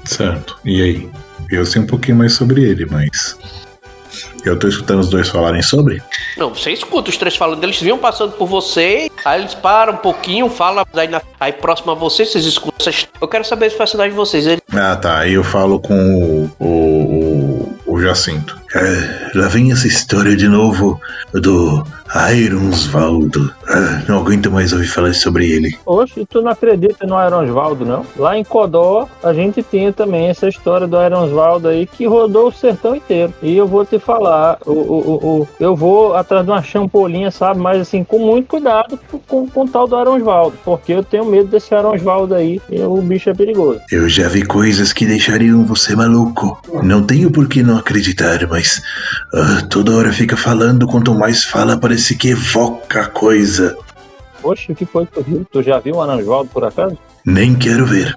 [0.09, 0.57] Certo.
[0.65, 1.09] E aí?
[1.51, 3.37] Eu sei um pouquinho mais sobre ele, mas.
[4.45, 6.01] Eu tô escutando os dois falarem sobre?
[6.37, 9.97] Não, você escuta os três falando, eles vinham passando por você, aí eles param um
[9.97, 12.91] pouquinho, falam, aí, na- aí próximo a você, vocês escutam.
[13.21, 14.47] Eu quero saber as personagens de vocês.
[14.47, 15.19] Ele, Ah, tá.
[15.19, 18.58] Aí eu falo com o, o, o, o Jacinto.
[19.35, 20.99] Lá vem essa história de novo
[21.33, 21.83] do
[22.33, 23.53] Ironsvaldo.
[23.67, 25.77] Ah, não aguento mais ouvir falar sobre ele.
[25.85, 28.05] Oxe, tu não acredita no Ironsvaldo, não?
[28.17, 32.51] Lá em Codó, a gente tinha também essa história do Ironsvaldo aí que rodou o
[32.51, 33.33] sertão inteiro.
[33.41, 37.59] E eu vou te falar, o, o, o, eu vou atrás de uma champolinha, sabe?
[37.59, 41.47] Mas assim, com muito cuidado com, com o tal do Ironsvaldo, porque eu tenho medo
[41.47, 43.81] desse Ironsvaldo aí o bicho é perigoso.
[43.91, 46.59] Eu já vi coisas que deixariam você maluco.
[46.83, 48.58] Não tenho por que não acreditar, mas
[49.33, 53.77] ah, toda hora fica falando, quanto mais fala, parece que evoca coisa.
[54.43, 55.45] Oxe, o que foi que tu viu?
[55.51, 56.97] Tu já viu o Ironsvaldo por acaso?
[57.25, 58.15] Nem quero ver.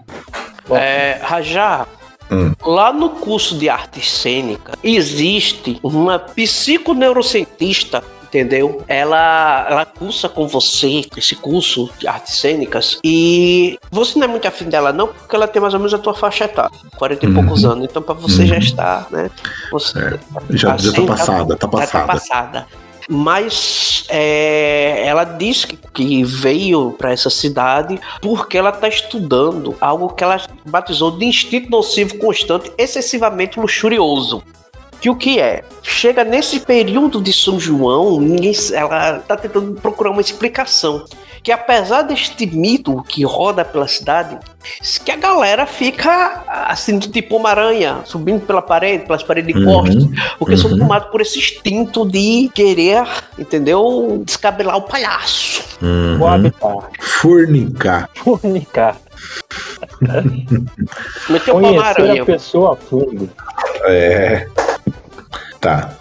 [0.70, 1.86] É, Rajá,
[2.30, 2.52] Hum.
[2.64, 8.02] lá no curso de arte cênica, existe uma psiconeurocientista.
[8.32, 8.82] Entendeu?
[8.88, 14.48] Ela, ela cursa com você esse curso de artes cênicas e você não é muito
[14.48, 17.28] afim dela, não, porque ela tem mais ou menos a tua faixa etária, 40 e
[17.28, 17.34] Uhum.
[17.34, 17.84] poucos anos.
[17.84, 18.60] Então, pra você já Uhum.
[18.62, 19.30] está, né?
[19.70, 20.18] Você, É,
[20.56, 22.06] Já, já tá Assim, passada, tá já passada.
[22.06, 22.66] passada.
[23.06, 30.08] Mas é, ela disse que, que veio para essa cidade porque ela está estudando algo
[30.14, 34.42] que ela batizou de instinto nocivo constante, excessivamente luxurioso.
[35.02, 35.64] Que o que é?
[35.82, 41.04] Chega nesse período de São João, ninguém, ela tá tentando procurar uma explicação.
[41.42, 44.38] Que apesar deste mito que roda pela cidade,
[45.04, 49.74] que a galera fica assim, tipo uma aranha, subindo pela parede, pelas paredes de Uhum,
[49.74, 50.04] costas,
[50.38, 50.78] porque são uhum.
[50.78, 53.04] tomados por esse instinto de querer,
[53.36, 54.22] entendeu?
[54.24, 55.64] Descabelar o palhaço.
[55.82, 56.16] Uhum.
[57.00, 58.08] Fornicar.
[58.14, 58.96] fornicar,
[61.28, 63.30] Meteu o pau na conhecer a pessoa a fundo.
[63.84, 64.46] É.
[65.60, 65.96] Tá.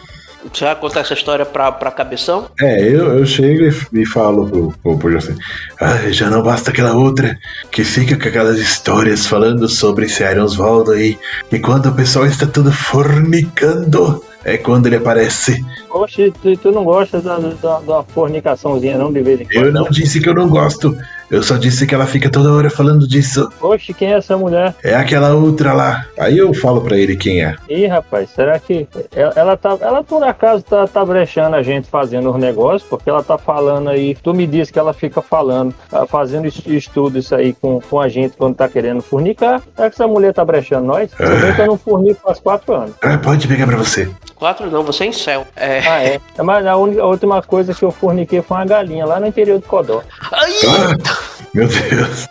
[0.52, 2.50] Você vai contar essa história pra, pra cabeção?
[2.60, 5.36] É, eu, eu chego e, e falo pro, pro, pro José.
[5.80, 7.38] Ah, já não basta aquela outra
[7.72, 11.18] que fica com aquelas histórias falando sobre esse Iron Osvaldo aí.
[11.52, 15.64] E quando o pessoal está tudo fornicando, é quando ele aparece.
[15.90, 19.66] Oxe, tu, tu não gosta da, da, da fornicaçãozinha não de vez em quando?
[19.66, 20.98] Eu não disse que eu não gosto.
[21.32, 23.50] Eu só disse que ela fica toda hora falando disso.
[23.62, 24.76] Oxe, quem é essa mulher?
[24.84, 26.06] É aquela outra lá.
[26.20, 27.56] Aí eu falo pra ele quem é.
[27.70, 31.88] Ih, rapaz, será que ela, ela tá, ela por acaso tá, tá brechando a gente
[31.90, 32.84] fazendo os negócios?
[32.84, 36.62] Porque ela tá falando aí, tu me disse que ela fica falando, ah, fazendo es-
[36.68, 39.62] estudo isso aí com, com a gente quando tá querendo fornicar.
[39.76, 41.10] Será que essa mulher tá brechando nós?
[41.12, 42.92] Se bem que eu não fornico faz quatro anos.
[43.02, 44.10] Ah, pode pegar pra você.
[44.36, 45.46] Quatro não, você é em céu.
[45.56, 45.80] É.
[45.88, 46.20] Ah, é.
[46.44, 49.60] Mas a, única, a última coisa que eu forniquei foi uma galinha lá no interior
[49.60, 50.02] do Codó.
[50.32, 51.21] Ai, Ah,
[51.54, 52.28] meu Deus.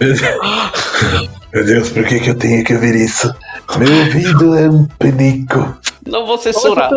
[0.00, 0.20] Meu Deus.
[1.54, 3.32] Meu Deus, por que, que eu tenho que ouvir isso?
[3.78, 5.78] Meu ouvido é um penico.
[6.06, 6.90] Não vou censurar.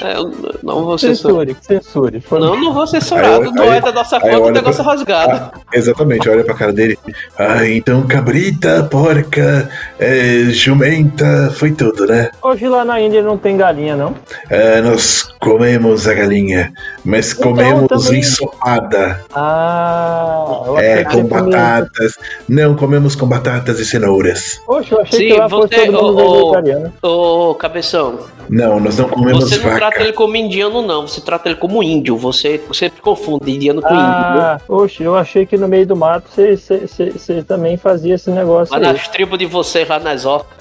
[0.00, 0.14] É,
[0.62, 1.46] não vou censurar.
[1.46, 2.20] Censure, censure.
[2.20, 3.40] Foi- Não, não vou censurar.
[3.42, 5.32] Aí Não aí- é da nossa conta, o negócio é pra- rasgado.
[5.32, 6.98] Ah, exatamente, olha pra cara dele.
[7.38, 12.30] Ah, então cabrita, porca, é, jumenta, foi tudo, né?
[12.42, 14.14] Hoje lá na Índia não tem galinha, não?
[14.50, 16.72] Ah, nós comemos a galinha,
[17.04, 19.20] mas Então, comemos também- ensopada.
[19.34, 20.44] Ah,
[20.78, 22.14] É, com batatas.
[22.48, 24.60] Não, comemos com batatas e cenouras.
[24.66, 26.92] Poxa, eu achei Sim, que lá fosse você- todo mundo ô, ô, vegetariano.
[27.02, 29.76] Ô, cabeção, Não, nós não comemos você não vaca.
[29.76, 31.06] trata ele como indiano, não.
[31.06, 32.16] Você trata ele como índio.
[32.16, 34.00] Você sempre confunde indiano com índio.
[34.04, 38.14] Ah, oxe, eu achei que no meio do mato você- você você- você também fazia
[38.14, 38.92] esse negócio Lá aí.
[38.92, 40.56] nas tribos de vocês, lá nas orcas.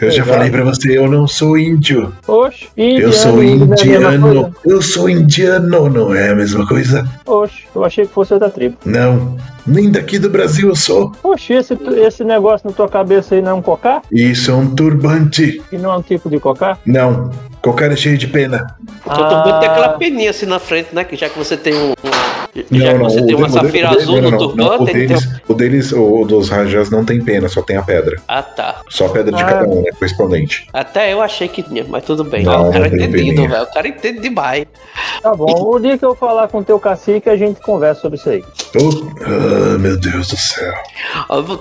[0.00, 0.28] Eu já Exato.
[0.30, 2.12] falei pra você, eu não sou índio.
[2.26, 4.22] Oxe, indiano, Eu sou índio não é indiano.
[4.32, 4.52] coisa?
[4.66, 7.08] Eu sou indiano, não é a mesma coisa?
[7.26, 8.76] Oxe, eu achei que fosse outra tribo.
[8.84, 9.36] Não.
[9.66, 11.12] Nem daqui do Brasil eu sou.
[11.22, 14.02] Oxe, esse, esse negócio na tua cabeça aí não é um cocá?
[14.10, 15.62] Isso é um turbante.
[15.70, 16.78] E não é um tipo de cocá?
[16.86, 17.30] Não.
[17.62, 18.74] Cocar é cheio de pena.
[19.04, 19.58] Então tu Ah.
[19.60, 21.04] tem aquela peninha assim na frente, né?
[21.04, 21.90] Que já que você tem um.
[21.90, 24.70] um- já não, que você tem uma de- de- safira de- azul não, no turbante,
[24.70, 27.76] o ele tem deles, um- o deles, o dos Rajas não tem pena, só tem
[27.76, 28.20] a pedra.
[28.26, 28.80] Ah, tá.
[28.88, 29.46] Só a pedra de Ah.
[29.46, 29.90] cada um, né?
[29.92, 30.66] Correspondente.
[30.72, 32.44] Até eu achei que tinha, mas tudo bem.
[32.44, 33.62] Não, Ah, o cara é tem entendido, velho.
[33.62, 34.64] O cara entende demais.
[35.22, 38.18] Tá bom, o dia que eu falar com o teu cacique, a gente conversa sobre
[38.18, 38.42] isso aí.
[38.76, 38.88] Oh,
[39.22, 40.72] ah, meu Deus do céu.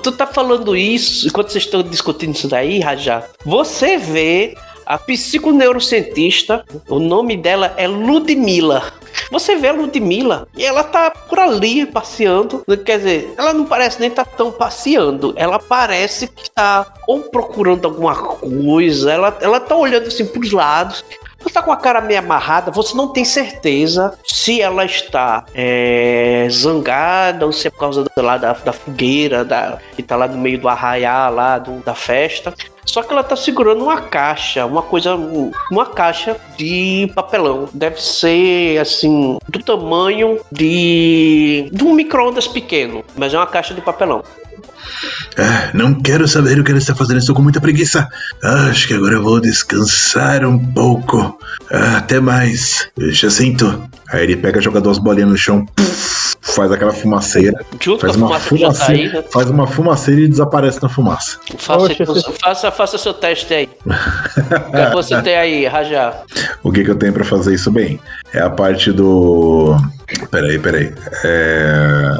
[0.01, 4.55] Tu tá falando isso, enquanto vocês estão discutindo isso daí, Rajá, você vê
[4.89, 8.91] a psiconeurocientista, o nome dela é Ludmilla.
[9.31, 12.63] Você vê a Ludmilla e ela tá por ali passeando.
[12.83, 15.31] Quer dizer, ela não parece nem tá tão passeando.
[15.35, 19.11] Ela parece que tá ou procurando alguma coisa.
[19.13, 21.05] Ela, ela tá olhando assim pros lados.
[21.39, 26.47] Ela tá com a cara meio amarrada, você não tem certeza se ela está é,
[26.51, 30.37] zangada ou se é por causa lá da, da fogueira, da, que tá lá no
[30.37, 32.53] meio do arraial lá do- da festa.
[32.89, 35.15] Só que ela tá segurando uma caixa, uma coisa,
[35.71, 37.69] uma caixa de papelão.
[37.71, 43.81] Deve ser assim, do tamanho de, de um micro-ondas pequeno, mas é uma caixa de
[43.81, 44.23] papelão.
[45.37, 48.07] Ah, não quero saber o que ele está fazendo, estou com muita preguiça.
[48.43, 51.39] Ah, acho que agora eu vou descansar um pouco.
[51.71, 52.89] Ah, até mais.
[52.97, 53.89] Já sinto.
[54.11, 58.25] Aí ele pega, joga duas bolinhas no chão, puf, faz aquela fumaceira, Junto faz com
[58.25, 59.27] a uma fumaça que já tá aí, fumaceira, né?
[59.31, 61.37] faz uma fumaceira e desaparece na fumaça.
[61.59, 62.05] Faça, Oxe,
[62.41, 63.69] faça, faça seu teste aí.
[63.85, 66.23] O que é você tem aí, Rajá?
[66.63, 67.99] O que, que eu tenho pra fazer isso bem?
[68.33, 69.77] É a parte do.
[70.29, 70.93] Peraí, peraí.
[71.23, 72.17] É.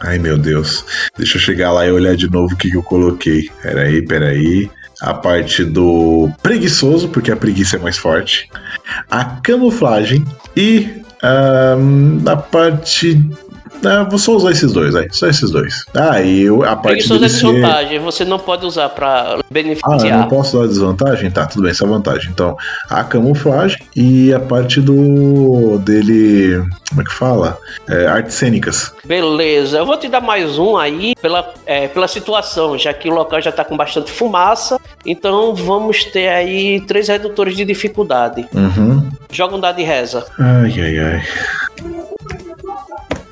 [0.00, 0.84] Ai meu Deus.
[1.16, 3.50] Deixa eu chegar lá e olhar de novo o que, que eu coloquei.
[3.62, 4.70] Peraí, peraí.
[5.00, 8.48] A parte do preguiçoso, porque a preguiça é mais forte.
[9.08, 10.24] A camuflagem
[10.56, 10.88] e
[11.22, 13.20] ahn, a parte.
[13.84, 15.06] Ah, vou só usar esses dois, aí.
[15.10, 15.84] Só esses dois.
[15.94, 19.44] Ah, e eu- a parte Preguiçoso é desvantagem, você não pode usar pra ah, eu
[19.50, 20.18] beneficiar.
[20.18, 21.30] não posso dar desvantagem?
[21.30, 22.30] Tá, tudo bem, só vantagem.
[22.30, 22.56] Então,
[22.88, 25.78] a camuflagem e a parte do.
[25.78, 26.62] dele.
[26.88, 27.58] Como é que fala?
[27.88, 28.92] É, artes cênicas.
[29.04, 33.12] Beleza, eu vou te dar mais um aí pela, é, pela situação, já que o
[33.14, 34.80] local já tá com bastante fumaça.
[35.04, 38.46] Então vamos ter aí três redutores de dificuldade.
[38.54, 39.08] Uhum.
[39.30, 40.24] Joga um dado de reza.
[40.38, 41.22] Ai, ai, ai.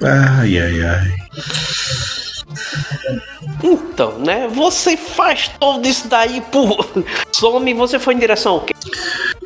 [0.02, 1.16] Ai, ai, ai.
[3.62, 4.48] Então, né?
[4.48, 6.86] Você faz todo isso daí por.
[7.32, 8.74] Some, você foi em direção ao quê?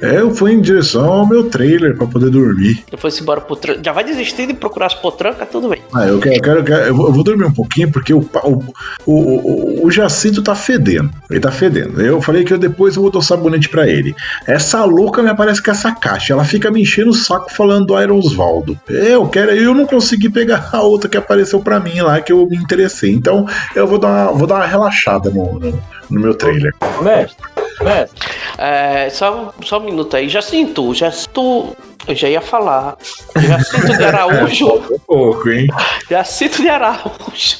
[0.02, 2.82] É, eu fui em direção ao meu trailer pra poder dormir.
[2.90, 5.82] Depois se embora pro tran- Já vai desistir de procurar as potrancas, tudo bem.
[5.94, 8.20] Ah, eu quero, eu quero, eu quero- eu vou, eu dormir um pouquinho porque o,
[8.44, 8.64] o,
[9.06, 11.10] o, o, o Jacinto tá fedendo.
[11.30, 12.00] Ele tá fedendo.
[12.00, 14.14] Eu falei que eu depois eu vou dar sabonete pra ele.
[14.46, 16.32] Essa louca me aparece com essa caixa.
[16.32, 18.78] Ela fica me enchendo o saco falando do Iron Osvaldo.
[18.88, 22.46] Eu quero, eu não consegui pegar a outra que apareceu pra mim lá que eu
[22.46, 23.12] me interessei.
[23.12, 26.72] Então eu vou dar uma, vou dar uma relaxada no, no, no meu trailer.
[27.02, 27.36] Mestre,
[27.84, 30.28] mestre, É, só, só um minuto aí.
[30.28, 31.76] Já sinto, já sinto.
[32.06, 32.96] Eu já ia falar.
[33.36, 34.68] Já sinto de Araújo.
[34.92, 35.66] Um pouco, hein?
[36.10, 37.58] Já sinto de Araújo.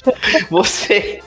[0.51, 1.21] Você.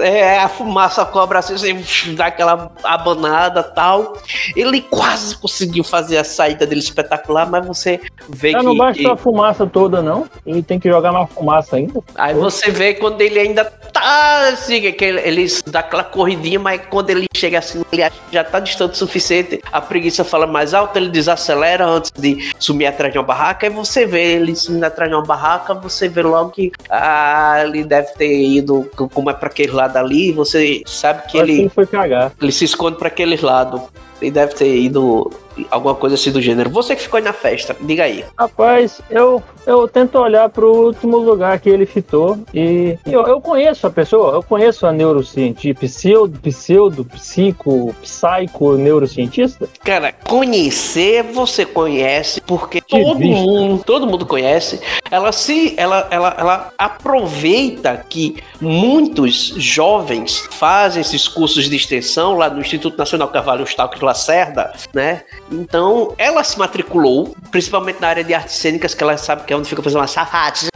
[0.00, 4.14] É a fumaça cobra assim, você dá aquela abanada tal.
[4.56, 8.64] Ele quase conseguiu fazer a saída dele espetacular, mas você vê já que.
[8.64, 10.26] não basta que- a fumaça toda, não?
[10.46, 12.00] Ele tem que jogar mais fumaça ainda?
[12.14, 16.80] Aí você vê quando ele ainda tá assim, que ele, ele dá aquela corridinha, mas
[16.88, 20.46] quando ele chega assim, ele acha que já tá distante o suficiente, a preguiça fala
[20.46, 24.54] mais alto, ele desacelera antes de sumir atrás de uma barraca, aí você vê ele
[24.54, 29.30] sumindo atrás de uma barraca, você vê logo que ah, ele deve ter ido, como
[29.30, 32.32] é pra aquele lado ali, você sabe que Acho que ele, ele foi cagar.
[32.40, 33.82] ele se esconde pra aquele lado.
[34.20, 35.30] Ele deve ter ido
[35.70, 36.70] alguma coisa assim do gênero.
[36.70, 38.24] Você que ficou aí na festa, diga aí.
[38.38, 43.86] Rapaz, eu, eu tento olhar pro último lugar que ele citou e eu, eu conheço
[43.86, 49.68] a pessoa, eu conheço a neurocientista, pseudo, pseudo, psico, psycho neurocientista.
[49.82, 54.80] Cara, conhecer você conhece, porque De todo mundo, todo mundo conhece.
[55.10, 62.48] Ela se, ela, ela, ela aproveita que muitos jovens fazem esses cursos de extensão lá
[62.50, 65.22] no Instituto Nacional Carvalho Stalker Lacerda, né?
[65.50, 69.56] Então, ela se matriculou, principalmente na área de artes cênicas, que ela sabe que é
[69.56, 70.66] onde fica fazendo uma safate,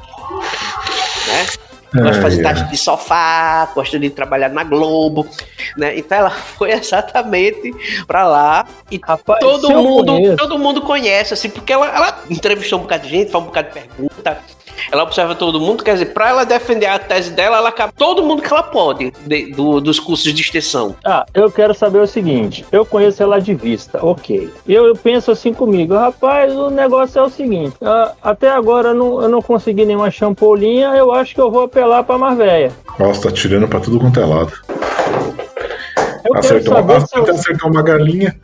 [1.26, 1.46] né?
[1.94, 2.54] Gosta de fazer ai.
[2.54, 5.28] teste de sofá, gosta de trabalhar na Globo,
[5.76, 5.96] né?
[5.96, 7.72] Então ela foi exatamente
[8.06, 12.82] pra lá e Rapaz, todo mundo, todo mundo conhece, assim, porque ela, ela entrevistou um
[12.82, 14.38] bocado de gente, faz um bocado de pergunta,
[14.90, 18.22] ela observa todo mundo, quer dizer, pra ela defender a tese dela, ela acaba todo
[18.22, 20.94] mundo que ela pode de- do- dos cursos de extensão.
[21.04, 24.50] Ah, eu quero saber o seguinte: eu conheço ela de vista, ok.
[24.66, 28.94] Eu, eu penso assim comigo, rapaz, o negócio é o seguinte: ah, até agora eu
[28.94, 32.72] não, eu não consegui nenhuma champolinha, eu acho que eu vou apelar pra mais velha.
[32.98, 34.52] Nossa, tá tirando pra tudo quanto é lado.
[36.24, 38.36] Eu quero Acertou, saber uma, eu, acertou uma galinha.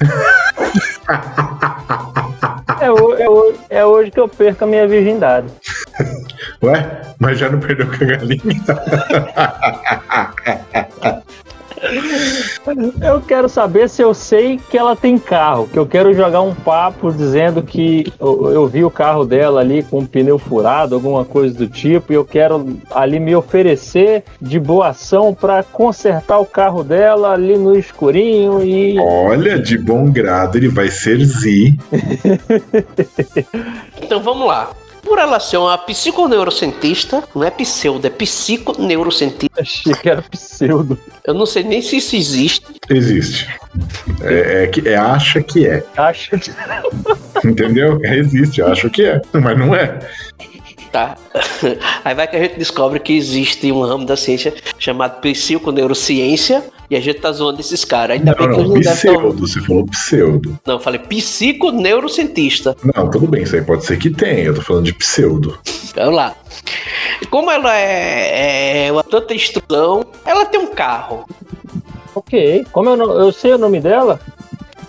[2.80, 5.46] é, ho- é é hoje que eu perco a minha virgindade.
[6.62, 8.40] Ué, mas já não perdeu com a galinha?
[13.00, 16.54] Eu quero saber se eu sei que ela tem carro, que eu quero jogar um
[16.54, 21.24] papo dizendo que eu, eu vi o carro dela ali com o pneu furado, alguma
[21.24, 26.46] coisa do tipo, e eu quero ali me oferecer de boa ação para consertar o
[26.46, 31.74] carro dela ali no escurinho e Olha, de bom grado, ele vai ser Z.
[34.02, 34.70] Então vamos lá.
[35.02, 39.60] Por ela ser uma psiconeurocientista, não é pseudo, é psiconeurocientista.
[39.60, 40.98] achei que era pseudo.
[41.24, 42.66] Eu não sei nem se isso existe.
[42.88, 43.48] Existe.
[44.22, 45.84] É, é que é, acha que é.
[45.96, 46.50] Acho que
[47.44, 47.98] Entendeu?
[48.02, 49.20] É, existe, acho que é.
[49.32, 49.98] Mas não é.
[50.92, 51.16] Tá?
[52.04, 56.96] Aí vai que a gente descobre que existe um ramo da ciência chamado psiconeurociência e
[56.96, 58.16] a gente tá zoando esses caras.
[58.18, 59.46] Ainda bem Não, que eles não, não devem tão- pseudo.
[59.46, 60.58] Você falou pseudo.
[60.66, 62.76] Não, eu falei psiconeurocientista.
[62.94, 64.46] Não, tudo bem, isso aí pode ser que tenha.
[64.46, 65.56] Eu tô falando de pseudo.
[65.94, 66.34] Vamos lá.
[67.30, 71.24] Como ela é, é uma tanta instrução, ela tem um carro.
[72.16, 72.66] ok.
[72.72, 74.20] Como eu, não, eu sei o nome dela?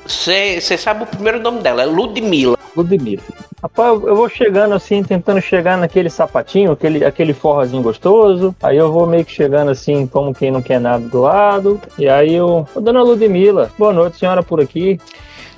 [0.07, 2.57] Você sabe o primeiro nome dela, é Ludmilla.
[2.75, 3.21] Ludmilla.
[3.61, 8.55] Rapaz, eu vou chegando assim, tentando chegar naquele sapatinho, aquele, aquele forrozinho gostoso.
[8.61, 11.79] Aí eu vou meio que chegando assim, como quem não quer nada do lado.
[11.97, 14.99] E aí eu, ô, dona Ludmilla, boa noite, senhora por aqui.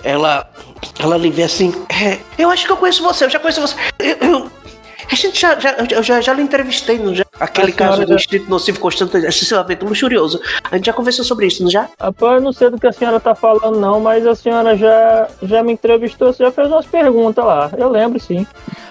[0.04, 0.50] Ela,
[1.00, 3.76] ela lhe vê assim, é, eu acho que eu conheço você, eu já conheço você.
[4.00, 4.52] Eu, eu-
[5.10, 7.00] a gente já, já, eu já, já lhe entrevistei?
[7.39, 10.39] Aquele caso do instinto nocivo constante, excessivamente luxurioso.
[10.69, 11.89] A gente já conversou sobre isso, não já?
[12.00, 15.28] Rapaz, eu não sei do que a senhora tá falando não, mas a senhora já,
[15.41, 17.72] já me entrevistou, você já fez umas perguntas lá.
[17.78, 18.46] Eu lembro sim.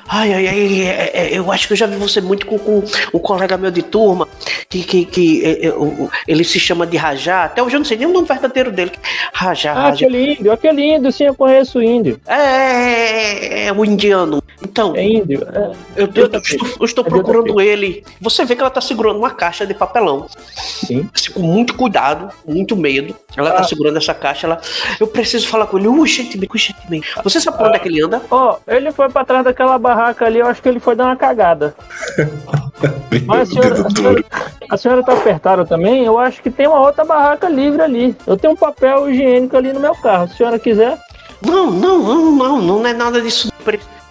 [0.08, 2.82] Ai, ai, ai, é, é, eu acho que eu já vi você muito com, com
[3.14, 4.26] um colega meu de turma,
[4.68, 7.80] que, que, que é, é, o- o- ele se chama de Rajá, até hoje eu
[7.80, 8.90] não sei nem o nome verdadeiro dele.
[9.32, 9.94] Rajá, Ah, Rajá.
[10.06, 12.20] aquele índio, aquele índio, sim, eu conheço o índio.
[12.26, 14.42] É, é, é o indiano.
[14.62, 15.46] Então, É índio.
[15.52, 15.58] é.
[16.02, 18.04] eu, eu- eu estou, eu estou É procurando ele.
[18.20, 20.26] Você vê que ela tá segurando uma caixa de papelão.
[20.54, 21.08] Sim.
[21.14, 23.14] Assim, com muito cuidado, muito medo.
[23.36, 23.54] Ela Ah.
[23.54, 24.60] tá segurando essa caixa, ela.
[25.00, 27.08] Eu preciso falar com ele urgentemente, urgentemente.
[27.22, 28.22] Você sabe pra onde é que ele anda?
[28.30, 31.16] Ó, ele foi pra trás daquela barraca ali, eu acho que ele foi dar uma
[31.16, 31.74] cagada.
[33.26, 34.24] Mas a senhora, a senhora,
[34.70, 36.04] a senhora tá apertada também?
[36.04, 38.16] Eu acho que tem uma outra barraca livre ali.
[38.26, 40.26] Eu tenho um papel higiênico ali no meu carro.
[40.28, 40.98] Se a senhora quiser,
[41.44, 43.52] Não, não, não, não, não é nada disso.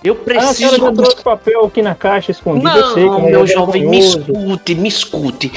[0.03, 0.77] Eu Ah, preciso.
[0.77, 3.99] já trouxe papel aqui na caixa escondido, eu sei Não, como é meu jovem, me
[3.99, 5.51] escute, me escute.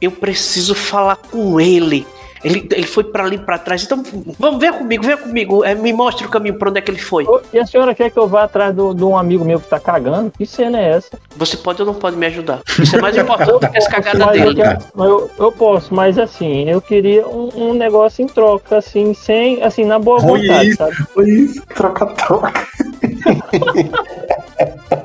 [0.00, 2.06] Eu preciso falar com ele.
[2.42, 3.82] Ele, ele foi pra ali pra trás.
[3.84, 4.02] Então,
[4.38, 5.62] vamos ver comigo, vem comigo.
[5.64, 7.26] É, me mostre o caminho pra onde é que ele foi.
[7.52, 9.78] E a senhora quer que eu vá atrás do- de um amigo meu que tá
[9.78, 10.30] cagando?
[10.30, 11.10] Que cena é essa?
[11.36, 12.60] Você pode ou não pode me ajudar?
[12.78, 14.78] Isso é mais importante do que essa cagada Mas eu, dele.
[14.94, 19.62] mas eu, eu posso, mas assim, eu queria um, um negócio em troca, assim, sem,
[19.62, 20.76] assim, na boa Foi vontade, isso.
[20.78, 20.96] sabe?
[21.12, 22.66] Foi isso, troca-troca.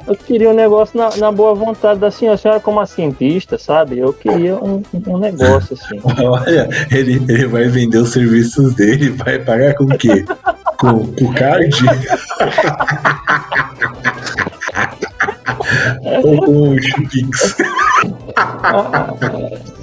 [0.08, 3.58] Eu queria um negócio na, na boa vontade da senhora, a senhora como a cientista,
[3.58, 3.98] sabe?
[3.98, 6.00] Eu queria um, um negócio, assim.
[6.24, 10.26] Olha, ele, ele vai vender os serviços dele, vai pagar com o quê?
[10.78, 11.76] Com, o card?
[16.24, 16.76] Ou com o
[17.10, 17.56] Pix?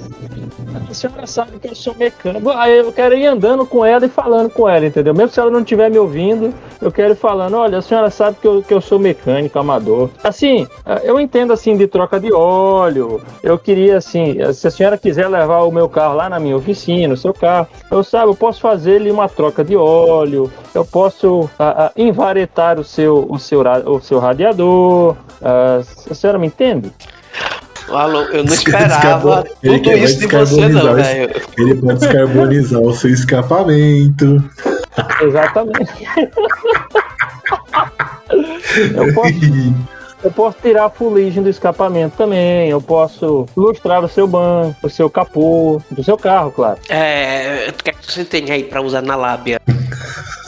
[0.93, 2.51] A senhora sabe que eu sou mecânico.
[2.51, 5.11] Aí eu quero ir andando com ela e falando com ela, entendeu?
[5.11, 8.37] Mesmo se ela não estiver me ouvindo, eu quero ir falando, olha, a senhora sabe
[8.39, 10.11] que eu, que eu sou mecânico, amador.
[10.23, 10.67] Assim,
[11.03, 13.19] eu entendo assim de troca de óleo.
[13.41, 17.15] Eu queria assim, se a senhora quiser levar o meu carro lá na minha oficina,
[17.15, 21.85] o seu carro, eu sabe, eu posso fazer-lhe uma troca de óleo, eu posso ah,
[21.85, 25.15] ah, envaretar o seu, o seu, o seu radiador.
[25.41, 26.93] Ah, a senhora me entende?
[27.89, 31.41] Alô, eu não esperava ele tudo quer isso de você, descarbonizar não, velho.
[31.57, 34.43] Ele pode descarbonizar o seu escapamento.
[35.21, 36.07] Exatamente.
[38.95, 39.33] eu posso
[40.23, 42.69] Eu posso tirar a fuligem do escapamento também.
[42.69, 46.79] Eu posso lustrar o seu banco, o seu capô, do seu carro, claro.
[46.89, 49.59] É, o que é que você tem aí pra usar na lábia?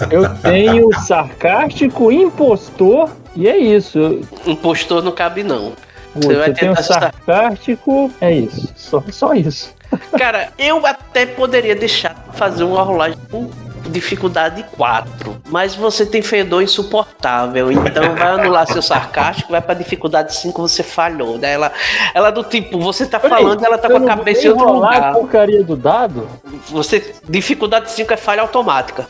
[0.10, 4.22] Eu tenho sarcástico, impostor e é isso.
[4.46, 5.74] Impostor não cabe, não.
[6.16, 8.70] Você vai tentar sarcástico, é isso.
[8.76, 9.74] Só, só isso.
[10.18, 13.50] Cara, eu até poderia deixar de fazer uma rolagem com
[13.90, 20.36] dificuldade 4, mas você tem fedor insuportável, então vai anular seu sarcástico, vai pra dificuldade
[20.36, 21.38] 5, você falhou.
[21.38, 21.72] Daí ela,
[22.14, 25.04] ela do tipo, você tá falando, ela tá com a cabeça em outro lugar.
[25.04, 26.28] a porcaria do dado?
[26.70, 29.08] Você, dificuldade 5 é falha automática.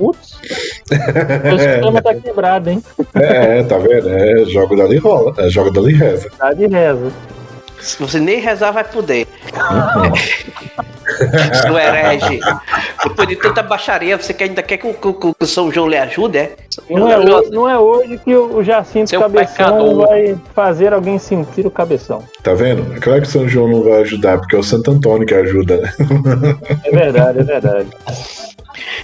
[0.00, 0.32] Putz.
[1.52, 2.82] o sistema tá quebrado, hein?
[3.14, 4.08] É, tá vendo?
[4.08, 5.34] É, joga dali e rola.
[5.36, 6.30] É, joga dali e reza.
[6.38, 7.12] Tá de reza.
[7.80, 9.26] Se você nem rezar, vai poder.
[11.62, 12.40] Seu herege.
[13.04, 14.94] Depois de tanta baixaria, você quer, ainda quer que o,
[15.34, 16.56] que São João lhe ajude, é?
[16.88, 20.06] Não é, João- hoje, não é hoje que o Jacinto Seu Cabeção pecador.
[20.06, 22.22] vai fazer alguém sentir o cabeção.
[22.42, 22.94] Tá vendo?
[22.94, 25.78] É claro que São João não vai ajudar, porque é o Santo Antônio que ajuda,
[25.78, 25.92] né?
[26.84, 27.86] É verdade, é verdade.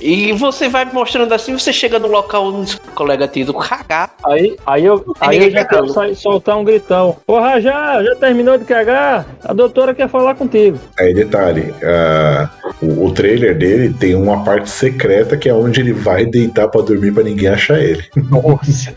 [0.00, 4.10] E você vai mostrando assim, você chega no local onde o colega tido cagar.
[4.24, 7.16] Aí, aí eu, aí eu já quero sair- soltar um gritão.
[7.26, 9.26] Porra, já, já terminou de cagar?
[9.44, 10.78] A doutora quer falar contigo.
[10.98, 12.48] Aí, detalhe: ah,
[12.80, 16.82] o, o trailer dele tem uma parte secreta que é onde ele vai deitar pra
[16.82, 18.04] dormir pra ninguém achar ele.
[18.16, 18.94] Nossa,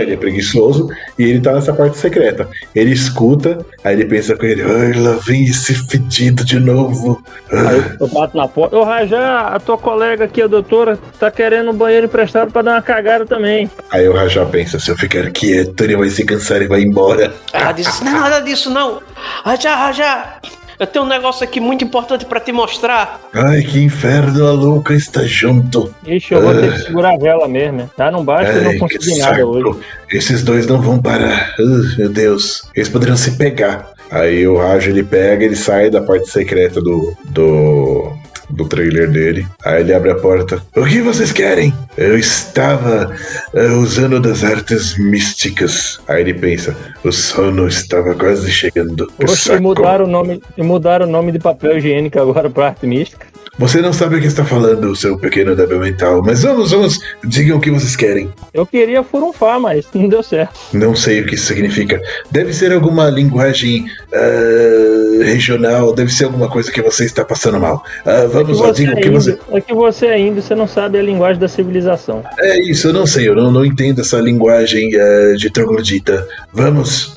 [0.00, 0.88] ele é preguiçoso
[1.18, 2.48] e ele tá nessa parte secreta.
[2.74, 7.22] Ele escuta, aí ele pensa com ele: ai, lá vem esse fedido de novo.
[7.50, 8.76] Aí eu bato na porta.
[8.76, 12.72] Ô, Rajá, a tua colega aqui, a doutora, tá querendo um banheiro emprestado pra dar
[12.72, 13.70] uma cagada também.
[13.90, 17.32] Aí o Rajá pensa: se eu ficar quieto, ele vai se cansar e vai embora.
[17.52, 19.00] Ela disse: Não é nada disso, não.
[19.44, 20.38] Rajá, Rajá,
[20.78, 23.20] eu tenho um negócio aqui muito importante pra te mostrar.
[23.32, 25.94] Ai, que inferno, a louca está junto.
[26.06, 27.90] Ixi, eu vou ter que segurar a vela mesmo, né?
[27.96, 28.10] Tá?
[28.10, 29.48] Não basta, eu Ai, não que consegui nada saco.
[29.48, 29.80] hoje.
[30.10, 31.54] Esses dois não vão parar.
[31.58, 32.68] Uh, meu Deus.
[32.74, 33.92] Eles poderiam se pegar.
[34.10, 38.12] Aí o Rajo ele pega, ele sai da parte secreta do, do,
[38.50, 39.46] do trailer dele.
[39.64, 40.62] Aí ele abre a porta.
[40.76, 41.72] O que vocês querem?
[41.96, 43.14] Eu estava
[43.54, 46.00] eh, usando das artes místicas.
[46.08, 49.10] Aí ele pensa: o sono estava quase chegando.
[49.22, 52.86] Oxe, e mudaram o nome, e mudaram o nome de papel higiênico agora pra arte
[52.86, 53.33] mística.
[53.58, 56.22] Você não sabe o que está falando, seu pequeno débil mental.
[56.24, 56.98] Mas vamos, vamos.
[57.24, 58.32] Digam o que vocês querem.
[58.52, 60.58] Eu queria furunfar, mas não deu certo.
[60.72, 62.00] Não sei o que isso significa.
[62.30, 67.84] Deve ser alguma linguagem ah, regional, deve ser alguma coisa que você está passando mal.
[68.04, 69.30] Ah, vamos lá, é, que digam o você que é você.
[69.30, 72.24] índio, é que você é índio, você não sabe a linguagem da civilização.
[72.38, 76.26] É isso, eu não sei, eu não, não entendo essa linguagem ah, de troglodita.
[76.52, 77.14] Vamos.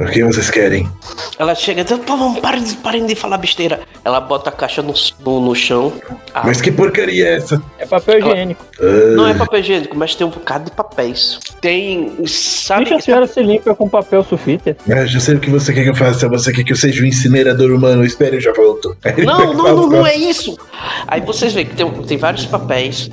[0.00, 0.88] O que vocês querem?
[1.38, 3.80] Ela chega e diz: Pô, vamos, parem, de- parem de falar besteira.
[4.04, 4.94] Ela bota a caixa no,
[5.24, 5.92] no, no chão.
[6.32, 7.60] Ah, Mas que porcaria é essa?
[7.80, 8.64] É papel higiênico.
[8.80, 8.84] Ah,
[9.16, 11.40] Não é papel higiênico, mas tem um bocado de papéis.
[11.60, 12.12] Tem.
[12.26, 12.84] Sabe.
[12.84, 14.76] Deixa a senhora se limpa com papel sulfite.
[14.88, 16.28] ah, já sei o que você quer que eu faça.
[16.28, 18.04] Você quer que eu seja um incinerador humano?
[18.04, 18.96] Espere, eu já volto.
[19.04, 20.56] Aí Não, não, não, não é isso.
[21.08, 23.10] Aí vocês veem que tem, tem vários papéis.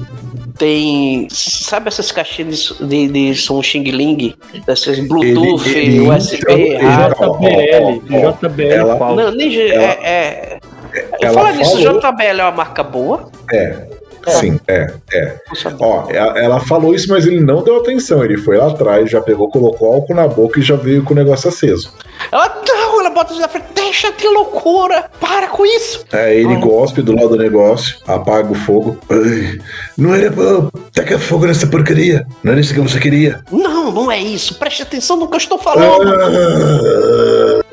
[0.57, 1.27] Tem.
[1.29, 4.35] Sabe essas caixinhas de, de som Xing Ling?
[4.65, 8.01] Dessas Bluetooth, Ele- ele- USB, ele- JBL.
[8.41, 9.15] JBL Ela-.
[9.15, 9.59] Não, nem.
[9.71, 10.59] Ela- é, é...
[10.93, 13.29] Eu ela falar nisso, JBL é uma marca boa.
[13.51, 13.94] É.
[14.27, 15.35] Sim, é, é.
[15.79, 18.23] Ó, ela falou isso, mas ele não deu atenção.
[18.23, 21.17] Ele foi lá atrás, já pegou, colocou álcool na boca e já veio com o
[21.17, 21.93] negócio aceso.
[22.31, 26.05] Ela não, ela bota na frente, deixa de loucura, para com isso.
[26.11, 28.97] Aí ele gospe do lado do negócio, apaga o fogo.
[29.09, 29.59] Ai,
[29.97, 32.25] não era pra tacar fogo nessa porcaria.
[32.43, 33.43] Não era isso que você queria.
[33.51, 36.11] Não, não é isso, preste atenção no que eu estou falando.
[36.11, 37.65] Ah,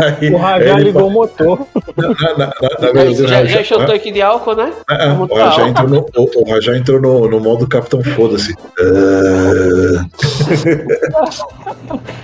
[0.00, 1.66] Aí, O Rajá ele ligou o motor.
[1.96, 4.72] Na, na, na, na o já, já encheu o tanque de álcool, né?
[4.88, 5.71] Ah, ah, álcool.
[5.72, 8.54] Entrou, no, o, Rajá entrou no, no modo Capitão Foda-se.
[8.78, 10.06] Ah.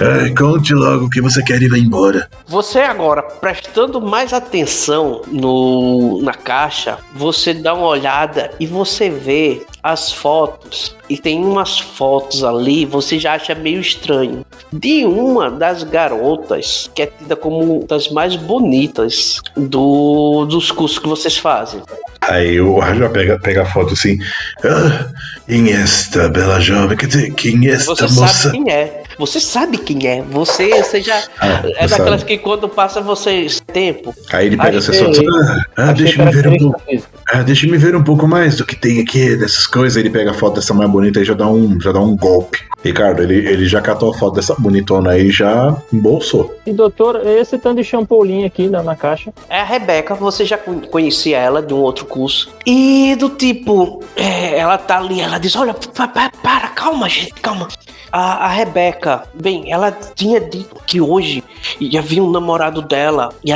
[0.00, 2.28] Ai, conte logo o que você quer e vai embora.
[2.48, 9.62] Você agora, prestando mais atenção no, na caixa, você dá uma olhada e você vê
[9.80, 10.96] as fotos.
[11.08, 14.44] E tem umas fotos ali, você já acha meio estranho.
[14.72, 21.08] De uma das garotas, que é tida como das mais bonitas do, dos cursos que
[21.08, 21.80] vocês fazem.
[22.20, 24.18] Aí o Rajá pega, pega a foto assim.
[24.64, 25.08] Ah,
[25.46, 26.96] quem é esta bela jovem?
[26.96, 28.26] Quer dizer, quem é esta Você moça?
[28.26, 29.04] sabe quem é.
[29.18, 30.22] Você sabe quem é.
[30.22, 31.20] Você, você já.
[31.40, 32.24] Ah, é você daquelas sabe.
[32.24, 34.14] que quando passa você tempo.
[34.32, 35.04] Aí ele pega essa Achei.
[35.04, 35.20] foto.
[35.28, 36.82] Ah, ah, Achei deixa eu ver um pouco.
[37.30, 39.96] Ah, deixa eu ver um pouco mais do que tem aqui, dessas coisas.
[39.96, 42.66] Ele pega a foto dessa mais bonita e já dá um, já dá um golpe.
[42.84, 46.56] Ricardo, ele, ele já catou a foto dessa bonitona aí e já embolsou.
[46.64, 49.32] E doutor, esse tanto de champolim aqui na, na caixa.
[49.50, 52.50] É a Rebeca, você já con- conhecia ela de um outro curso.
[52.64, 57.32] E do tipo, é, ela tá ali, ela diz: Olha, pa- pa- para, calma, gente,
[57.42, 57.66] calma.
[58.12, 61.42] A, a Rebeca, bem, ela tinha dito que hoje
[61.80, 63.52] ia vir um namorado dela, e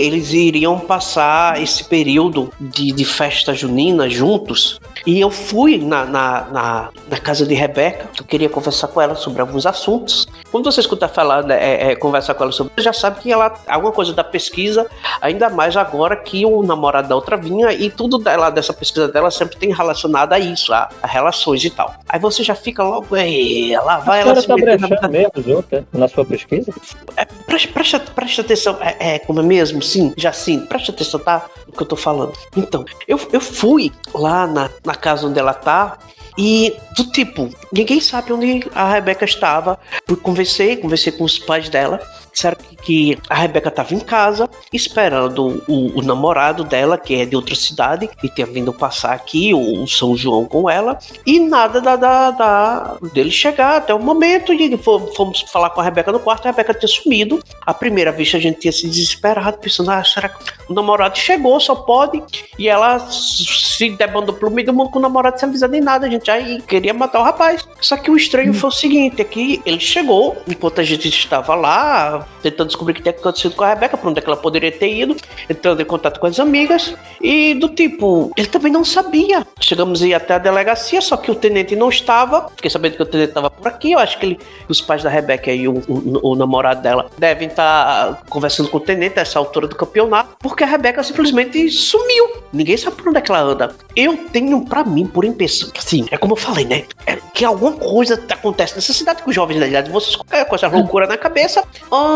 [0.00, 4.80] eles iriam passar esse período de, de festa junina juntos.
[5.06, 9.14] E eu fui na, na, na, na casa de Rebeca, eu queria conversar com ela
[9.14, 10.26] sobre alguns assuntos.
[10.50, 13.32] Quando você escuta falar, né, é, é, conversar com ela sobre, você já sabe que
[13.32, 14.86] ela alguma coisa da pesquisa,
[15.20, 19.30] ainda mais agora que o namorado da outra vinha e tudo dela dessa pesquisa dela
[19.30, 21.94] sempre tem relacionado a isso, a, a relações e tal.
[22.08, 26.08] Aí você já fica logo, "Ei, lá vai ela se tá meter na mesmo, na
[26.08, 26.72] sua pesquisa?
[27.16, 29.82] é, preste, preste, preste atenção, é, é como é mesmo?
[29.82, 31.46] Sim, já sim, preste atenção, tá?
[31.66, 32.32] No que eu tô falando.
[32.56, 35.98] Então, eu, eu fui lá na, na casa onde ela tá.
[36.36, 39.78] E do tipo, ninguém sabe onde a Rebeca estava.
[40.06, 42.00] Fui conversei, conversei com os pais dela.
[42.32, 47.24] Disseram que, que a Rebeca estava em casa, esperando o, o namorado dela, que é
[47.24, 50.98] de outra cidade, e tinha vindo passar aqui o, o São João com ela.
[51.26, 54.52] E nada da, da, da- dele chegar até o momento.
[54.52, 57.40] E fo- fomos falar com a Rebeca no quarto, a Rebeca tinha sumido.
[57.66, 61.58] À primeira vista a gente tinha se desesperado, pensando, ah, será que o namorado chegou,
[61.60, 62.22] só pode?
[62.58, 66.06] E ela se debandou pelo meio do mundo com o namorado sem avisar nem nada,
[66.06, 67.66] a gente já queria matar o rapaz.
[67.80, 71.54] Só que o estranho foi o seguinte, é que ele chegou, enquanto a gente estava
[71.54, 74.36] lá, tentando descobrir o que tinha acontecido com a Rebeca, pra onde é que ela
[74.36, 75.16] poderia ter ido,
[75.48, 79.46] entrando em contato com as amigas, e do tipo, ele também não sabia.
[79.60, 83.02] Chegamos a ir até a delegacia, só que o tenente não estava, fiquei sabendo que
[83.02, 85.74] o tenente estava por aqui, eu acho que ele, os pais da Rebeca e o,
[85.88, 90.36] o- o namorado dela devem estar conversando com o tenente a essa altura do campeonato,
[90.38, 92.30] porque a Rebeca simplesmente sumiu.
[92.52, 93.74] Ninguém sabe por onde é que ela anda.
[93.94, 96.84] Eu tenho pra mim, por impressão, assim, é como eu falei, né?
[97.06, 100.68] É que alguma coisa acontece nessa cidade com os jovens da idade, vocês com essa
[100.68, 101.62] loucura na cabeça.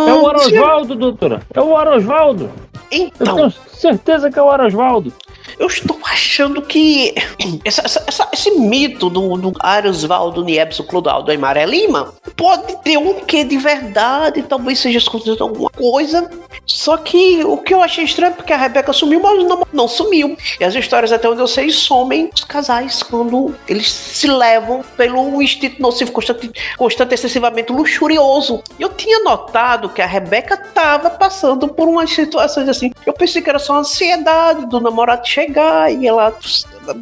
[0.09, 1.43] É o Arosvaldo, doutora.
[1.55, 2.51] É o Arosvaldo.
[2.91, 5.13] Eu Então, tenho certeza que é o Arosvaldo.
[5.59, 7.15] Eu estou achando que
[7.65, 13.21] essa- essa- essa- esse mito do, do Arosvaldo Niebso Clodoaldo Aymar Lima pode ter um
[13.21, 16.31] quê de verdade, talvez seja escondido alguma coisa.
[16.67, 19.89] Só que o que eu achei estranho é porque a Rebeca sumiu, mas não, não
[19.89, 20.37] sumiu.
[20.59, 25.43] E as histórias, até onde eu sei, somem os casais quando eles se levam pelo
[25.43, 28.63] instinto nocivo constante, constante excessivamente luxurioso.
[28.79, 32.93] Eu tinha notado que a Rebeca tava passando por umas situações assim.
[33.05, 36.37] Eu pensei que era só ansiedade do namorado chegar e ela.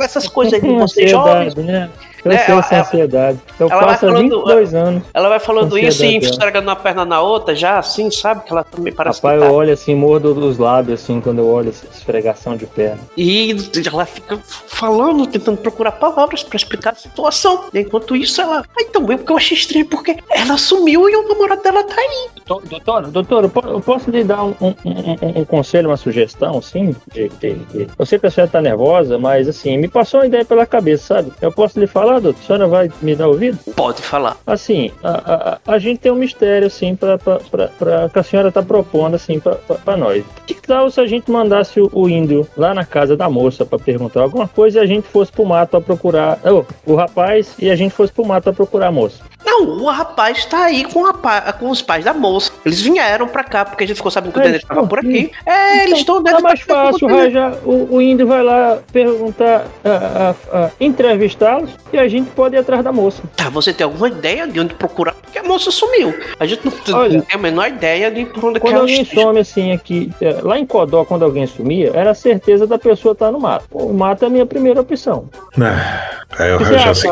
[0.01, 1.53] Essas coisas aí de você jovem.
[1.64, 1.90] né?
[2.24, 3.38] Eu É, tenho essa ela- ansiedade.
[3.58, 5.02] Eu ela vai passo há falando- 22 anos.
[5.12, 6.30] Ela vai falando isso e Ansiedade, é.
[6.30, 8.44] esfregando uma perna na outra, já assim, sabe?
[8.44, 9.50] Que ela também parece Rapaz, que tá.
[9.52, 12.98] eu olho assim, mordo dos lábios, assim, quando eu olho essa esfregação de perna.
[13.16, 13.56] E
[13.86, 17.64] ela fica falando, tentando procurar palavras pra explicar a situação.
[17.74, 18.62] Enquanto isso, ela.
[18.76, 21.94] Ah, então, eu, porque eu achei estranho, porque ela sumiu e o namorado dela tá
[21.98, 22.28] aí.
[22.46, 26.94] Doutor, doutor, eu posso lhe dar um, um- um- um conselho, uma sugestão, assim?
[27.12, 30.26] De, de- de- Eu sei que a senhora tá nervosa, mas assim, me passou uma
[30.26, 31.32] ideia pela cabeça, sabe?
[31.40, 32.40] Eu posso lhe falar doutor?
[32.42, 33.58] A senhora vai me dar ouvido?
[33.74, 34.36] Pode falar.
[34.46, 38.22] Assim, a, a, a gente tem um mistério, assim, pra, pra, pra, pra- que a
[38.22, 40.24] senhora tá propondo, assim, pra, pra, pra nós.
[40.46, 43.78] Que tal se a gente mandasse o, o índio lá na casa da moça pra
[43.78, 46.38] perguntar alguma coisa e a gente fosse pro mato pra procurar.
[46.44, 49.22] ô, o rapaz e a gente fosse pro mato pra procurar a moça?
[49.44, 52.52] Não, o rapaz tá aí com, a com os pais da moça.
[52.64, 55.30] Eles vieram pra cá porque a gente ficou sabendo que o Dendê tava por aqui?
[55.44, 57.58] É, eles estão Tá mais fácil, Raja.
[57.64, 62.59] O, o índio vai lá perguntar, ah, ah, ah, entrevistá-los e a gente pode ir
[62.59, 63.22] atrás da moça.
[63.36, 65.14] Tá, você tem alguma ideia de onde procurar?
[65.14, 66.14] Porque a moça sumiu.
[66.38, 69.03] A gente não, Olha, não tem a menor ideia de por onde que Quando alguém
[69.03, 69.22] esteja.
[69.22, 73.12] some assim aqui, é, lá em Codó, quando alguém sumia, era a certeza da pessoa
[73.12, 73.64] estar no mato.
[73.70, 75.28] O mato é a minha primeira opção.
[75.61, 77.09] Ah, Aí o O você Raja se,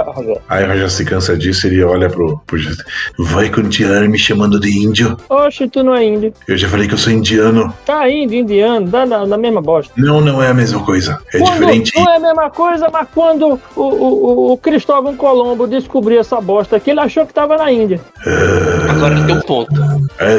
[0.48, 2.58] aí o Raja se cansa disso ele olha pro, pro.
[3.18, 5.14] Vai continuar me chamando de índio?
[5.28, 6.32] Oxe, tu não é índio.
[6.48, 7.70] Eu já falei que eu sou indiano.
[7.84, 9.92] Tá índio, indiano, dá na, na mesma bosta.
[9.96, 11.18] Não, não é a mesma coisa.
[11.34, 11.92] É Quando- diferente.
[11.94, 16.76] Não é a mesma coisa, mas quando o, o, o Cristóvão Colombo descobriu essa bosta
[16.76, 18.00] aqui, ele achou que tava na Índia.
[18.88, 19.74] Agora ele tem um ponto.
[20.18, 20.38] É,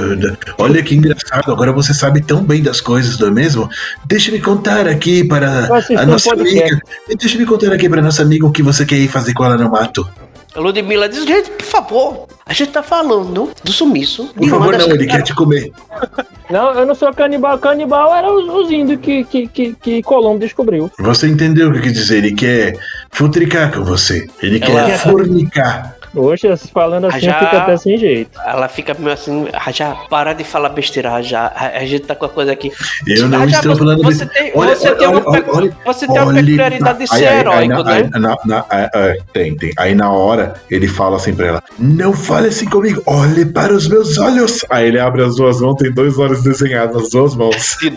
[0.57, 3.69] olha que engraçado, agora você sabe tão bem das coisas, não é mesmo?
[4.05, 6.79] Deixa-me contar aqui para a nossa amiga.
[7.19, 9.69] Deixa-me contar aqui para nossa amiga o que você quer ir fazer com ela no
[9.69, 10.07] mato.
[10.53, 14.27] A Ludmilla diz, gente, por favor, a gente tá falando do sumiço.
[14.35, 15.71] Por favor, não, ele quer te comer.
[16.49, 17.57] Não, eu não sou canibal.
[17.59, 20.91] Canibal eram os, os índios que, que, que, que Colombo descobriu.
[20.99, 22.17] Você entendeu o que quer dizer?
[22.17, 22.77] Ele quer
[23.09, 24.27] futricar com você.
[24.43, 25.95] Ele quer Ela- fornicar.
[26.13, 28.31] Hoje, falando assim, Já- fica até sem jeito.
[28.45, 31.51] Ela fica meio assim, já para de falar besteira, já.
[31.55, 32.71] A, gente tá com a coisa aqui.
[33.07, 35.49] Eu não Rajá, estou falando você beste- tem- Olha, você olha, tem uma olha, pe-
[35.51, 37.93] olha, você tem uma olha- peculiaridade de ser aí- aí heróico, na- né?
[38.13, 39.71] aí na- na- é, é, tem, tem.
[39.77, 43.87] Aí na hora ele fala assim pra ela: Não fale assim comigo, olhe para os
[43.87, 44.65] meus olhos.
[44.69, 47.75] Aí ele abre as duas mãos, tem dois olhos desenhados nas duas mãos.
[47.75, 47.91] Que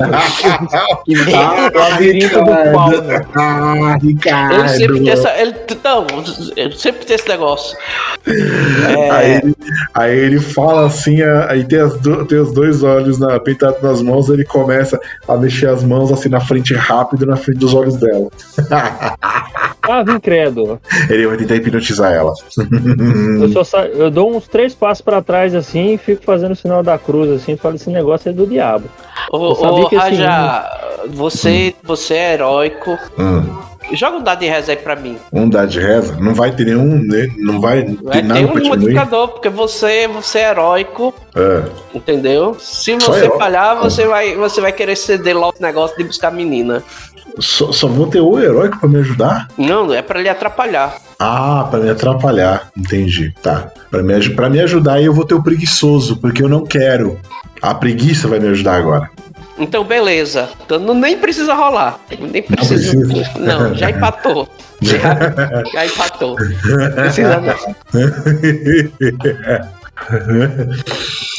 [1.34, 3.02] Ah, labirinto do Paulo.
[3.34, 4.54] Ah, Ricardo.
[4.54, 5.30] Ele sempre tem essa.
[5.36, 6.06] Ele, não,
[6.56, 7.76] ele sempre tem esse negócio.
[8.26, 9.56] É, Aí, ele,
[9.94, 13.82] aí ele fala assim, a- aí tem, as do- tem os dois olhos na, pintados
[13.82, 14.98] nas mãos, ele começa
[15.28, 18.28] a mexer as mãos assim na frente rápido, na frente dos olhos dela.
[19.86, 20.80] Ah, incrédulo.
[21.10, 22.32] Ele vai tentar hipnotizar ela.
[23.38, 23.84] Eu, só sa...
[23.86, 27.30] eu dou uns três passos pra trás assim e fico fazendo o sinal da cruz
[27.30, 28.86] assim e falo: esse negócio é do diabo.
[29.30, 30.64] Ô, Eu sabia ô que esse Raja,
[31.10, 32.98] você, você é heróico.
[33.18, 33.44] Hum,
[33.92, 35.16] Joga um dado de reza aí pra mim.
[35.32, 38.46] um dá de reza, não vai ter nenhum, né, não vai ter Vai nada ter
[38.46, 38.68] pra um diminuir.
[38.68, 41.62] modificador, porque você, você é heróico, É.
[41.94, 42.56] entendeu?
[42.58, 46.30] Se você falhar, você vai, você vai querer ceder logo o negócio de buscar a
[46.30, 46.82] menina.
[47.40, 49.48] Só, só vou ter o heróico pra me ajudar?
[49.58, 50.96] Não, é pra lhe atrapalhar.
[51.18, 52.70] Ah, pra me atrapalhar.
[52.76, 53.34] Entendi.
[53.42, 53.72] Tá.
[53.90, 57.18] Pra me, pra me ajudar, eu vou ter o preguiçoso, porque eu não quero.
[57.60, 59.10] A preguiça vai me ajudar agora.
[59.58, 60.48] Então, beleza.
[60.64, 61.98] Então não, nem precisa rolar.
[62.20, 62.96] Nem precisa.
[62.96, 63.38] precisa?
[63.38, 64.48] Não, já empatou.
[64.82, 64.98] Já,
[65.72, 66.34] já empatou.
[66.34, 67.54] Precisa não.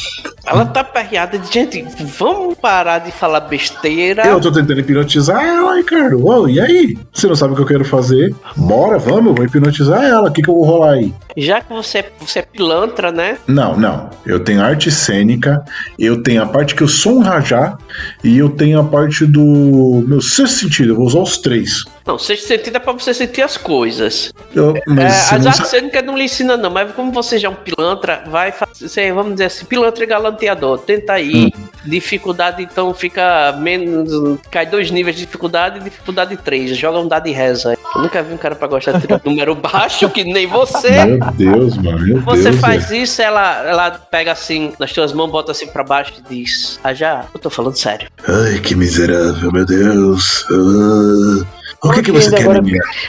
[0.46, 1.84] Ela tá perreada de gente.
[2.16, 4.24] Vamos parar de falar besteira.
[4.24, 6.20] Eu tô tentando hipnotizar ela, Ricardo.
[6.20, 6.96] Uou, e aí?
[7.12, 8.32] Você não sabe o que eu quero fazer?
[8.56, 10.28] Bora, vamos, eu vou hipnotizar ela.
[10.28, 11.12] O que, que eu vou rolar aí?
[11.36, 13.38] Já que você, você é pilantra, né?
[13.48, 14.08] Não, não.
[14.24, 15.64] Eu tenho arte cênica,
[15.98, 17.76] eu tenho a parte que eu sou um rajá
[18.22, 20.92] e eu tenho a parte do meu sexto sentido.
[20.92, 21.84] Eu vou usar os três.
[22.06, 24.32] Não, sexto sentido é pra você sentir as coisas.
[24.54, 27.38] Eu, É, mas você as não artes cênicas não lhe ensinam, não, mas como você
[27.38, 30.78] já é um pilantra, vai fazer, vamos dizer assim, pilantra e galanteador.
[30.78, 31.46] Tenta aí.
[31.56, 31.66] Hum.
[31.84, 34.38] Dificuldade, então, fica menos.
[34.50, 36.76] Cai dois níveis de dificuldade e dificuldade três.
[36.76, 37.76] Joga um dado e reza.
[37.94, 40.90] Eu nunca vi um cara pra gostar de número baixo, que nem você.
[40.90, 41.98] Meu Deus, mano.
[42.04, 43.02] Meu Você Deus, faz velho.
[43.02, 46.92] isso, ela, ela pega assim, nas tuas mãos, bota assim pra baixo e diz: Ah,
[46.92, 48.08] já, eu tô falando sério.
[48.26, 50.44] Ai, que miserável, meu Deus.
[50.50, 51.46] Ah,
[51.82, 52.62] o que, que você quer, agora-?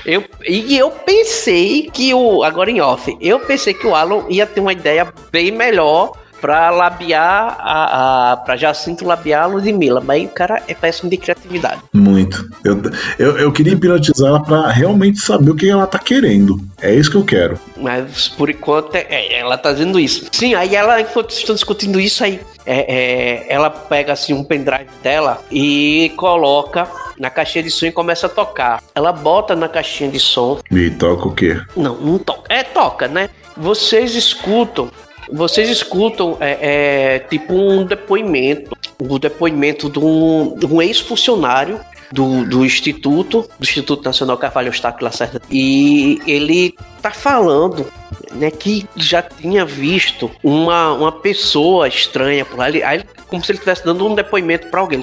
[0.06, 2.44] Eu, e eu pensei que o.
[2.44, 6.12] Agora em off, eu pensei que o Alan ia ter uma ideia bem melhor
[6.42, 8.32] pra labiar a.
[8.34, 11.82] a pra Jacinto labiar a Ludmilla, mas o cara é péssimo de criatividade.
[11.94, 12.48] Muito.
[12.64, 12.82] Eu,
[13.20, 16.60] eu, eu queria hipnotizar ela pra realmente saber o que ela tá querendo.
[16.82, 17.60] É isso que eu quero.
[17.78, 20.28] Mas por enquanto é- é, ela tá dizendo isso.
[20.32, 24.90] Sim, aí ela, enquanto estão discutindo isso, aí é, é, ela pega assim um pendrive
[25.02, 28.82] dela e coloca na caixinha de som e começa a tocar.
[28.94, 30.60] Ela bota na caixinha de som.
[30.70, 31.60] Me toca o quê?
[31.76, 32.54] Não, não toca.
[32.54, 33.30] É, toca, né?
[33.56, 34.90] Vocês escutam.
[35.32, 38.76] Vocês escutam é, é, tipo um depoimento.
[39.00, 41.80] O depoimento de um, um ex-funcionário
[42.12, 45.42] do, do Instituto, do Instituto Nacional Carvalho Eustáquio Lacerda.
[45.52, 47.86] E ele tá falando
[48.34, 52.66] né, que já tinha visto uma, uma pessoa estranha por.
[52.66, 55.02] Ele, aí, como se ele estivesse dando um depoimento para alguém.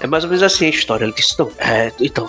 [0.00, 1.04] É mais ou menos assim a história.
[1.04, 2.28] Ele disse: não, é, então,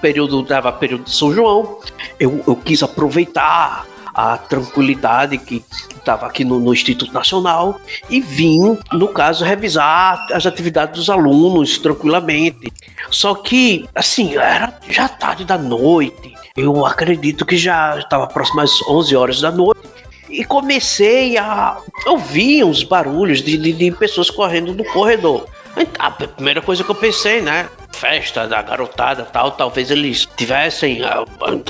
[0.00, 1.80] período, dava período de São João.
[2.20, 3.86] Eu, eu quis aproveitar
[4.18, 5.64] a tranquilidade que
[5.94, 11.78] estava aqui no, no Instituto Nacional e vim, no caso, revisar as atividades dos alunos
[11.78, 12.72] tranquilamente.
[13.12, 16.34] Só que, assim, era já tarde da noite.
[16.56, 19.78] Eu acredito que já estava próximo às 11 horas da noite.
[20.28, 25.46] E comecei a ouvir uns barulhos de, de, de pessoas correndo no corredor.
[25.98, 27.68] A primeira coisa que eu pensei, né?
[27.92, 31.24] Festa da garotada tal, talvez eles tivessem ah,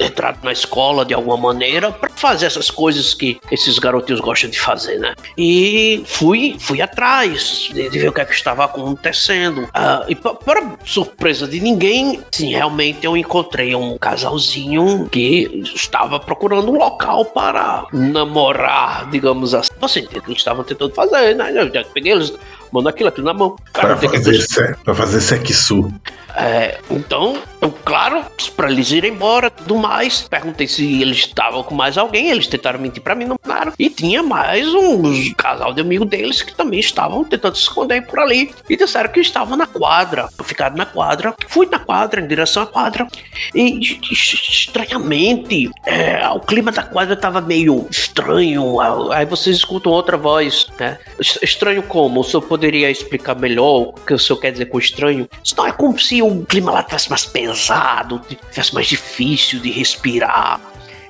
[0.04, 4.60] entrado na escola de alguma maneira para fazer essas coisas que esses garotinhos gostam de
[4.60, 5.14] fazer, né?
[5.38, 9.68] E fui, fui atrás de, de ver o que, é que estava acontecendo.
[9.72, 16.20] Ah, e pa- para surpresa de ninguém, sim, realmente eu encontrei um casalzinho que estava
[16.20, 19.70] procurando um local para namorar, digamos assim.
[19.80, 21.52] Você entende que eles estavam tentando fazer, né?
[21.54, 22.32] Eu já peguei eles,
[22.72, 23.56] mano, aquilo, aquilo na mão.
[23.72, 25.92] Cara, Pra fazer, se- pra fazer sexo.
[26.36, 28.24] É, então, eu, claro,
[28.56, 32.78] para eles irem embora tudo mais, perguntei se eles estavam com mais alguém, eles tentaram
[32.78, 33.72] mentir para mim, não falaram.
[33.78, 38.18] E tinha mais um casal de amigo deles que também estavam tentando se esconder por
[38.18, 38.52] ali.
[38.68, 41.34] E disseram que estavam na quadra, ficaram na quadra.
[41.48, 43.06] Fui na quadra, em direção à quadra.
[43.54, 43.80] E
[44.12, 48.80] estranhamente, é, o clima da quadra tava meio estranho.
[49.10, 50.98] Aí vocês escutam outra voz, né?
[51.42, 52.20] Estranho como?
[52.20, 55.28] O senhor poderia explicar melhor o que o senhor quer dizer com estranho?
[55.42, 59.70] Isso não é como se o clima lá tivesse mais pesado, tivesse mais difícil de
[59.70, 60.60] respirar.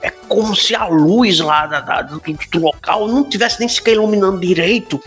[0.00, 3.94] É como se a luz lá da- da- do, do local não tivesse nem sequer
[3.94, 5.02] iluminando direito.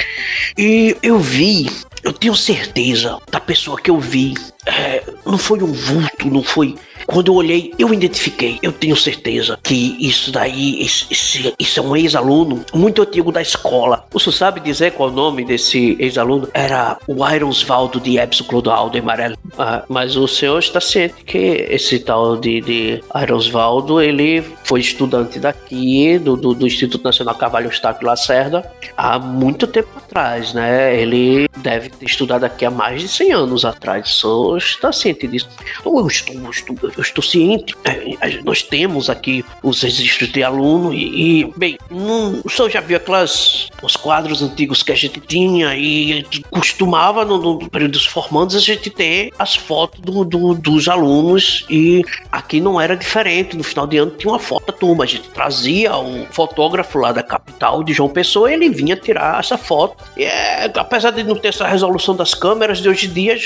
[0.57, 1.69] E eu vi,
[2.03, 4.33] eu tenho certeza da pessoa que eu vi.
[4.65, 6.75] é, não foi um vulto, não foi.
[7.11, 8.57] Quando eu olhei, eu identifiquei.
[8.61, 14.05] Eu tenho certeza que isso daí, isso é um ex-aluno muito antigo da escola.
[14.17, 16.47] Senhor sabe dizer qual é o nome desse ex-aluno?
[16.53, 19.37] Era o Ironsvaldo de Epson Clodoaldo Amarelo.
[19.57, 21.37] Ah, mas o senhor está ciente que
[21.69, 27.67] esse tal de, de Ironsvaldo, ele foi estudante daqui, do, do, do Instituto Nacional Carvalho
[27.67, 30.95] Eustáquio Lacerda, há muito tempo atrás, né?
[30.95, 34.07] Ele deve ter estudado aqui há mais de 100 anos atrás.
[34.07, 35.49] O senhor está ciente disso.
[35.83, 37.75] Eu estou, eu estou, eu estou ciente.
[37.83, 37.91] É,
[38.21, 42.79] a- nós temos aqui os registros de aluno e, e, bem, não- o senhor já
[42.79, 48.05] viu aquelas os quadros antigos que a gente tinha e costumava no, no período dos
[48.05, 53.57] formandos a gente ter as fotos do- do- dos alunos e aqui não era diferente.
[53.57, 55.03] No final de ano tinha uma foto da turma.
[55.03, 59.57] A gente trazia o fotógrafo lá da capital de João Pessoa ele vinha tirar essa
[59.57, 60.03] foto.
[60.15, 63.37] E é, apesar de não ter essa resolução das câmeras de hoje em dia,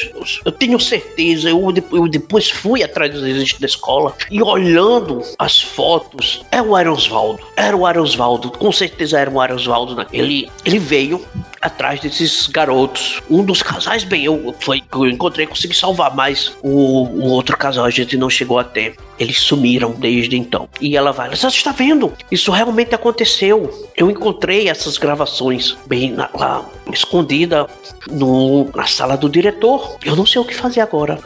[0.44, 1.50] eu tenho certeza.
[1.50, 3.24] Eu, eu depois fui atrás dos
[3.54, 7.42] da escola e olhando as fotos, é o Arosvaldo.
[7.56, 8.52] Era o Arosvaldo.
[8.52, 9.96] Com certeza era o Arosvaldo.
[9.96, 10.06] Né?
[10.12, 11.24] Ele, ele veio
[11.62, 13.22] atrás desses garotos.
[13.30, 16.70] Um dos casais, bem, eu foi eu encontrei, consegui salvar, mas o,
[17.04, 18.96] o outro casal a gente não chegou a ter.
[19.18, 20.68] Eles sumiram desde então.
[20.82, 22.14] E ela vai, você está vendo?
[22.30, 23.88] Isso realmente aconteceu.
[23.96, 27.68] Eu encontrei essas gravações bem na- lá escondida
[28.12, 29.98] no, na sala do diretor.
[30.04, 31.20] Eu não sei o que fazer agora.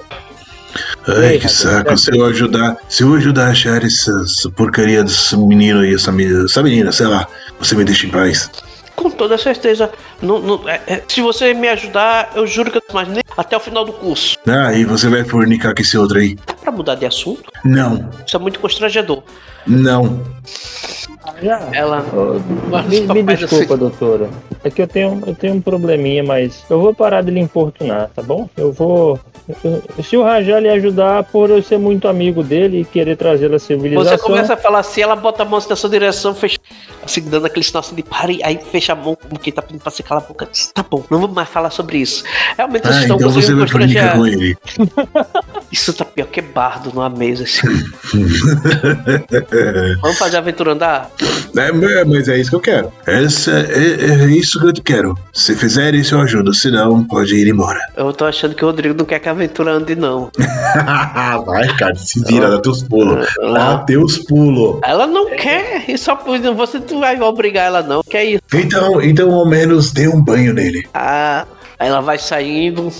[1.17, 1.97] Ai, que saco.
[1.97, 6.11] Se eu ajudar, se eu ajudar a achar essa, essa porcaria desse menino aí, essa
[6.11, 7.27] menina, essa menina, sei lá,
[7.59, 8.49] você me deixa em paz.
[8.95, 9.89] Com toda certeza.
[10.21, 13.55] Não, não- é- é, se você me ajudar, eu juro que eu mais nem até
[13.55, 14.37] o final do curso.
[14.45, 16.35] Ah, e você vai fornicar com esse outro aí?
[16.45, 17.49] Dá pra mudar de assunto?
[17.63, 19.23] Não, Isso é muito constrangedor.
[19.65, 20.21] não.
[21.41, 21.61] Já.
[21.73, 22.05] Ela.
[22.87, 24.29] Me, me desculpa, do doutora.
[24.63, 28.09] É que eu tenho, eu tenho um probleminha, mas eu vou parar de lhe importunar,
[28.15, 28.49] tá bom?
[28.57, 29.19] Eu vou.
[29.63, 33.55] eu- se o Rajá lhe ajudar, por eu ser muito amigo dele e querer trazê-lo
[33.55, 34.17] à civilização.
[34.17, 36.57] Você começa a falar assim, ela bota a mão assim na sua direção, fecha,
[37.09, 39.81] assim, dando aquele sinal assim de pare, aí fecha a mão como quem tá pedindo
[39.81, 40.47] pra você calar a boca.
[40.73, 42.23] Tá bom, não vamos mais falar sobre isso.
[42.57, 44.15] Realmente vocês Ah, estão então você fornicar constranger.
[44.15, 44.57] com ele.
[45.71, 47.67] Isso tá pior que bardo numa mesa, assim.
[50.01, 51.11] vamos fazer a aventura andar?
[51.55, 51.71] É,
[52.05, 52.91] mas- é isso que eu quero.
[53.05, 55.17] Essa, é, é isso que eu quero.
[55.33, 56.53] Se fizer isso, eu ajudo.
[56.53, 57.79] Se não, pode ir embora.
[57.95, 60.31] Eu tô achando que o Rodrigo não quer que a aventura ande, não.
[61.45, 63.27] vai, cara, se vira, dá teus pulos.
[63.41, 63.51] Ah.
[63.53, 64.79] Dá teus pulos.
[64.83, 68.03] Ela não quer, e só por você não vai obrigar ela, não.
[68.03, 68.41] Que é isso?
[68.53, 70.85] Então, então, ao menos dê um banho nele.
[70.93, 71.45] Ah,
[71.79, 72.91] aí ela vai saindo.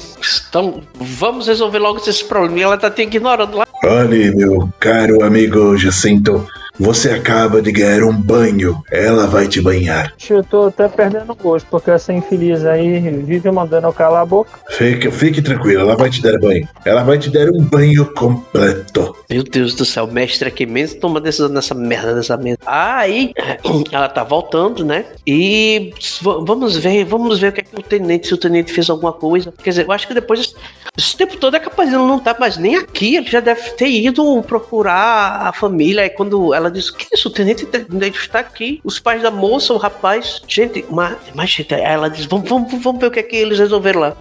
[0.50, 2.60] Então, vamos resolver logo esse problema.
[2.60, 3.68] E ela tá te ignorando lá.
[3.84, 6.47] Olhe, meu caro amigo Jacinto,
[6.80, 8.82] Você acaba de ganhar um banho.
[8.89, 10.13] Ela vai te banhar.
[10.30, 14.51] Eu tô até perdendo gosto, porque essa infeliz aí vive mandando eu calar a boca.
[14.69, 16.65] Fique, fique tranquilo, ela vai te dar banho.
[16.86, 19.13] Ela vai te dar um banho completo.
[19.30, 22.59] Meu Deus do céu, o mestre aqui mesmo toma decisão nessa merda dessa mesa.
[22.65, 23.34] Aí,
[23.91, 25.05] ela tá voltando, né?
[25.27, 28.89] E vamos ver, vamos ver o que é que o tenente, se o tenente fez
[28.89, 29.53] alguma coisa.
[29.61, 30.53] Quer dizer, eu acho que depois,
[30.97, 33.89] esse tempo todo é capaz de não tá mais nem aqui, ele já deve ter
[33.89, 36.03] ido procurar a família.
[36.03, 37.67] Aí quando ela diz, que isso, o tenente
[38.15, 40.41] está aqui, os pais da moça, o rapaz.
[40.47, 43.36] Gente, mas, mas gente, aí ela diz, vamos, vamos, vamos ver o que é que
[43.36, 44.17] eles resolveram lá.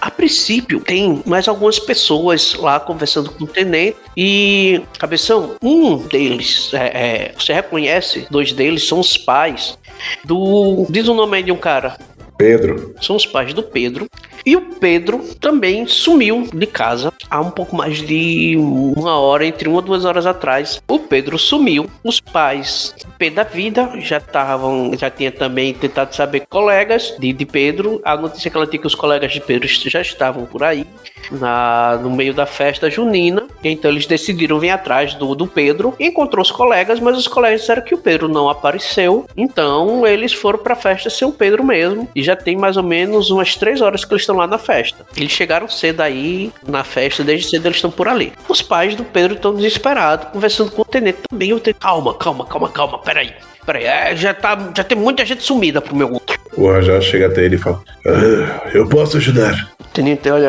[0.00, 3.96] A princípio, tem mais algumas pessoas lá conversando com o tenente.
[4.16, 9.78] E, cabeção, um deles, é, é, você reconhece, dois deles são os pais
[10.24, 10.86] do.
[10.90, 11.96] Diz o nome aí de um cara.
[12.40, 14.08] Pedro, São os pais do Pedro.
[14.44, 19.68] E o Pedro também sumiu de casa há um pouco mais de uma hora, entre
[19.68, 20.82] uma ou duas horas atrás.
[20.88, 21.88] O Pedro sumiu.
[22.02, 22.94] Os pais,
[23.34, 28.00] da vida, já estavam, já tinha também tentado saber colegas de, de Pedro.
[28.04, 30.86] A notícia que ela tinha que os colegas de Pedro já estavam por aí,
[31.30, 33.39] na, no meio da festa junina.
[33.62, 35.94] Então eles decidiram vir atrás do, do Pedro.
[35.98, 39.26] Encontrou os colegas, mas os colegas disseram que o Pedro não apareceu.
[39.36, 42.08] Então eles foram pra festa sem o Pedro mesmo.
[42.14, 45.06] E já tem mais ou menos umas três horas que eles estão lá na festa.
[45.16, 48.32] Eles chegaram cedo aí na festa, desde cedo eles estão por ali.
[48.48, 51.52] Os pais do Pedro estão desesperados, conversando com o tenente também.
[51.52, 53.32] O tenente, calma, calma, calma, calma, peraí.
[53.66, 56.38] Peraí, é, já, tá, já tem muita gente sumida pro meu outro.
[56.56, 59.70] o Rajá chega até ele e fala: "Ah, Eu posso ajudar.
[59.92, 60.46] Tenente olha.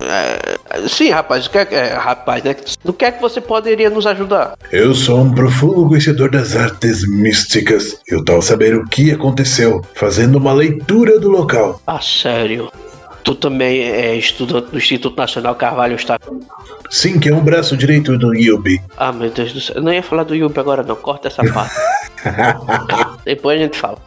[0.00, 0.54] é,
[0.84, 2.56] é, sim, rapaz, o que é, é, rapaz, né?
[2.82, 4.54] Do que é que você poderia nos ajudar?
[4.72, 7.98] Eu sou um profundo conhecedor das artes místicas.
[8.08, 11.80] Eu tal saber o que aconteceu, fazendo uma leitura do local.
[11.86, 12.72] Ah, sério.
[13.28, 16.18] Tu também é estudante do Instituto Nacional Carvalho está.
[16.88, 18.80] Sim, que é um braço direito do Yubi.
[18.96, 19.76] Ah, meu Deus do céu.
[19.76, 20.96] Eu não ia falar do Yubi agora, não.
[20.96, 21.74] Corta essa parte.
[23.26, 23.98] Depois a gente fala.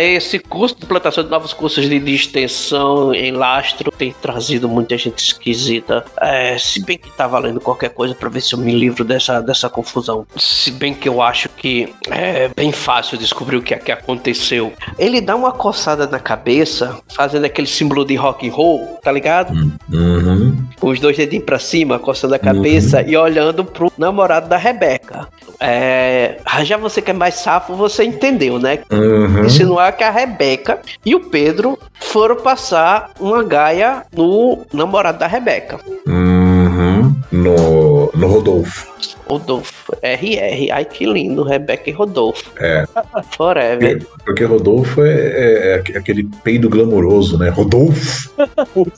[0.00, 4.96] Esse curso de implantação de novos cursos de, de extensão em lastro tem trazido muita
[4.96, 6.04] gente esquisita.
[6.20, 9.40] É, se bem que tá valendo qualquer coisa pra ver se eu me livro dessa,
[9.40, 10.26] dessa confusão.
[10.36, 14.72] Se bem que eu acho que é bem fácil descobrir o que é que aconteceu.
[14.98, 19.52] Ele dá uma coçada na cabeça, fazendo aquele símbolo de rock and roll, tá ligado?
[19.90, 20.56] Uhum.
[20.78, 25.28] com os dois dedinhos pra cima, coçando a cabeça e olhando pro namorado da Rebeca.
[25.60, 28.78] É, já você que é mais safo, você entendeu, né?
[28.90, 29.44] Uhum.
[29.44, 35.78] Insinuar que a Rebeca e o Pedro foram passar uma gaia no namorado da Rebeca.
[36.06, 37.14] Uhum.
[37.30, 37.79] No,
[38.14, 38.88] no Rodolfo.
[39.26, 39.92] Rodolfo.
[40.02, 40.70] RR.
[40.72, 41.42] Ai, que lindo.
[41.44, 42.50] Rebeca e Rodolfo.
[42.58, 42.84] É.
[43.36, 44.04] Forever.
[44.24, 47.48] Porque Rodolfo é, é- é aquele peido glamouroso, né?
[47.48, 48.30] Rodolfo.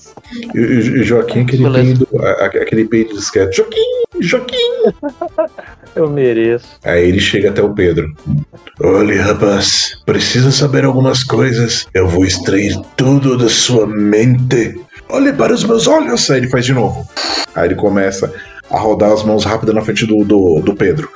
[0.55, 2.07] E, e- Joaquim é aquele Beleza.
[2.07, 3.55] peido, a- a- aquele peido discreto.
[3.55, 4.57] Joaquim, Joaquim.
[5.95, 6.79] Eu mereço.
[6.83, 8.11] Aí ele chega até o Pedro.
[8.81, 11.87] Olha, rapaz, precisa saber algumas coisas.
[11.93, 14.81] Eu vou extrair tudo da sua mente.
[15.11, 16.31] Olhe para os meus olhos.
[16.31, 17.07] Aí ele faz de novo.
[17.55, 18.33] Aí ele começa
[18.71, 21.09] a rodar as mãos rápido na frente do, do, do Pedro.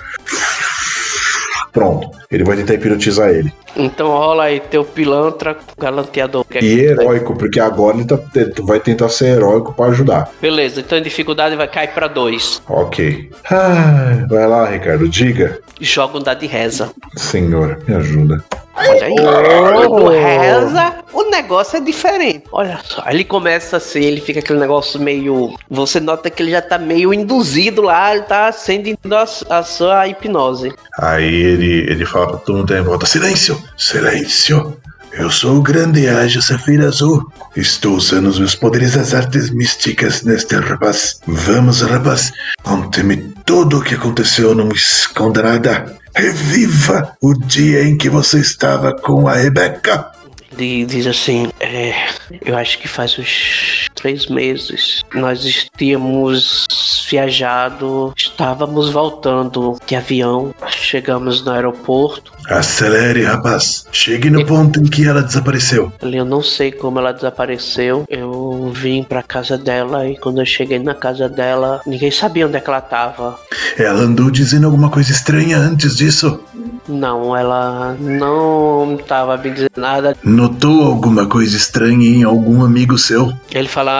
[1.72, 2.10] Pronto.
[2.30, 3.52] Ele vai tentar hipnotizar ele.
[3.76, 6.44] Então rola aí teu pilantra galanteador.
[6.50, 8.18] É- E heróico, porque agora ele tá-
[8.62, 10.30] vai tentar ser heróico pra ajudar.
[10.40, 12.62] Beleza, então a dificuldade vai cair pra dois.
[12.66, 13.30] Ok.
[13.50, 15.58] Ah, vai lá, Ricardo, diga.
[15.78, 16.90] Joga um dado de reza.
[17.16, 18.42] Senhor, me ajuda.
[18.76, 19.14] Olha aí.
[19.18, 19.88] Oh.
[19.88, 22.44] Quando reza, o negócio é diferente.
[22.52, 23.04] Olha só.
[23.08, 25.54] Ele começa assim, ele fica aquele negócio meio.
[25.70, 30.06] Você nota que ele já tá meio induzido lá, ele tá sendo a, a sua
[30.06, 30.72] hipnose.
[30.98, 33.60] Aí ele, ele fala pra todo mundo em volta: Silêncio!
[33.76, 34.76] Silêncio!
[35.18, 37.26] Eu sou o grande Aja Safira Azul.
[37.56, 41.20] Estou usando os meus poderes das artes místicas neste rapaz.
[41.26, 42.30] Vamos, rapaz.
[42.62, 43.16] Conte-me
[43.46, 45.96] tudo o que aconteceu, não esconda nada.
[46.16, 50.10] Reviva o dia em que você estava com a Rebeca.
[50.58, 51.92] Ele diz assim: é,
[52.42, 55.02] Eu acho que faz uns três meses.
[55.12, 56.68] Nós tínhamos
[57.10, 62.32] viajado, estávamos voltando de avião, chegamos no aeroporto.
[62.48, 63.84] Acelere, rapaz.
[63.90, 65.92] Chegue no ponto em que ela desapareceu.
[66.00, 68.04] Eu não sei como ela desapareceu.
[68.08, 72.56] Eu vim pra casa dela e quando eu cheguei na casa dela, ninguém sabia onde
[72.56, 73.36] é que ela tava.
[73.76, 76.40] Ela andou dizendo alguma coisa estranha antes disso.
[76.88, 80.16] Não, ela não tava me dizendo nada.
[80.22, 83.32] Notou alguma coisa estranha em algum amigo seu?
[83.52, 83.95] Ele fala: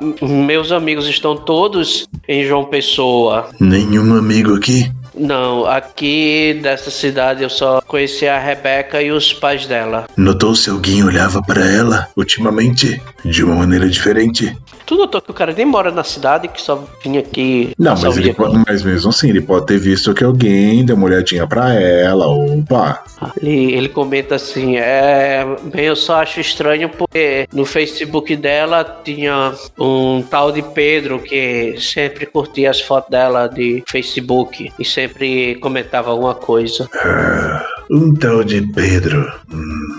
[0.00, 0.14] "M-
[0.44, 3.48] Meus amigos estão todos em João Pessoa.
[3.60, 4.90] Nenhum amigo aqui?
[5.18, 10.06] Não, aqui dessa cidade eu só conheci a Rebeca e os pais dela.
[10.16, 14.56] Notou se alguém olhava pra ela ultimamente de uma maneira diferente?
[14.86, 17.72] Tu notou que o cara nem mora na cidade, que só vinha aqui.
[17.78, 20.96] Não, mas, ele, dia po- mas mesmo assim, ele pode ter visto que alguém deu
[20.96, 22.26] uma olhadinha pra ela.
[22.26, 23.04] Opa!
[23.42, 29.52] Ele, ele comenta assim, é, bem, eu só acho estranho porque no Facebook dela tinha
[29.78, 35.07] um tal de Pedro que sempre curtia as fotos dela de Facebook e sempre
[35.60, 36.88] comentava alguma coisa.
[37.90, 39.30] Um tal de Pedro.
[39.52, 39.98] Hum.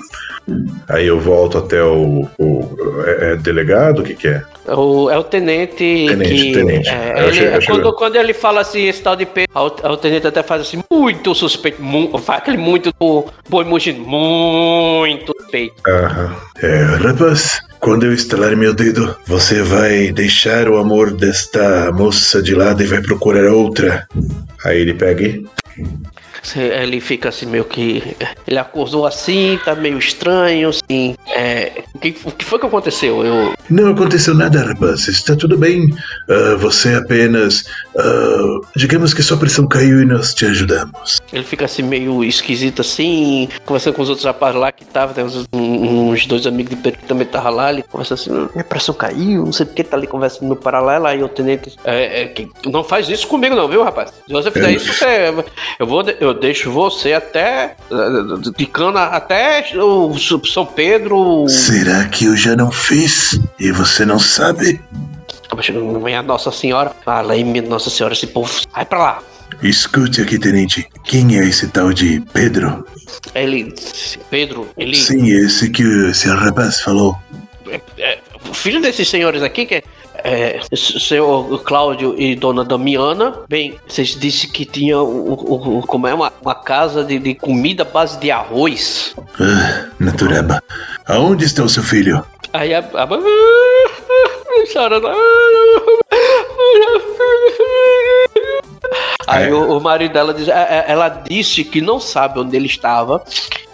[0.87, 2.27] Aí eu volto até o.
[2.39, 3.99] o- é, é delegado?
[3.99, 4.43] O que, que é?
[4.67, 5.75] É o, é o tenente,
[6.07, 6.51] Tenente, que.
[6.53, 6.89] tenente.
[6.89, 9.97] é, ele- achei- achei- quando, quando ele fala assim, esse tal de Pedro, o, o
[9.97, 15.75] tenente até faz assim, muito suspeito, mu, faz aquele muito do boi mugindo, muito suspeito.
[15.87, 16.35] Aham.
[16.63, 22.55] É, rapaz, quando eu estalar meu dedo, você vai deixar o amor desta moça de
[22.55, 24.07] lado e vai procurar outra.
[24.65, 25.45] Aí ele pega e.
[26.55, 28.15] Ele fica assim, meio que.
[28.47, 31.15] Ele acordou assim, tá meio estranho, assim.
[31.27, 33.25] É, o, que, o que foi que aconteceu?
[33.25, 33.53] Eu.
[33.69, 35.07] Não aconteceu nada, rapaz.
[35.07, 35.93] Está tudo bem.
[36.29, 37.65] Ah, você apenas.
[37.97, 41.19] ah, digamos que sua pressão caiu e nós te ajudamos.
[41.31, 45.23] Ele fica assim, meio esquisito assim, conversando com os outros rapazes lá que estavam, tem
[45.23, 48.93] uns, uns dois amigos de Pedro que também estavam lá, ele conversa assim, minha pressão
[48.95, 51.75] caiu, não sei porque tá ali conversando no paralelo, aí o tenente.
[51.83, 54.11] É, é, que não faz isso comigo, não, viu, rapaz?
[54.25, 54.73] Se você fizer É.
[54.73, 55.33] isso, você.
[55.79, 56.03] Eu vou.
[56.03, 57.75] de- Eu deixo você até.
[57.91, 60.15] eh, Picando até o
[60.45, 61.47] São Pedro.
[61.49, 63.39] Será que eu já não fiz?
[63.59, 64.79] E você não sabe?
[65.49, 66.91] Poxa, não é a Nossa Senhora.
[67.03, 68.51] Fala aí, minha Nossa Senhora, esse povo.
[68.71, 69.19] Sai pra lá.
[69.63, 70.87] Escute aqui, tenente.
[71.03, 72.85] Quem é esse tal de Pedro?
[73.33, 73.73] Ele.
[74.29, 74.95] Pedro, ele.
[74.95, 77.17] Sim, esse que esse rapaz falou.
[77.67, 79.83] é, é, o filho desses senhores aqui, que
[80.23, 80.59] é.
[80.75, 86.13] Senhor Cláudio e dona Damiana, bem, vocês disseram que tinha o, o- o- como é
[86.13, 89.15] uma, uma casa de, de comida à base de arroz.
[89.39, 90.61] Ah, natureba.
[91.05, 92.23] Aonde está o seu filho?
[92.53, 93.07] Aí a, a,
[94.71, 95.07] chorando.
[99.27, 99.53] Aí É.
[99.53, 103.23] o, o marido dela diz, é, é, ela disse que não sabe onde ele estava.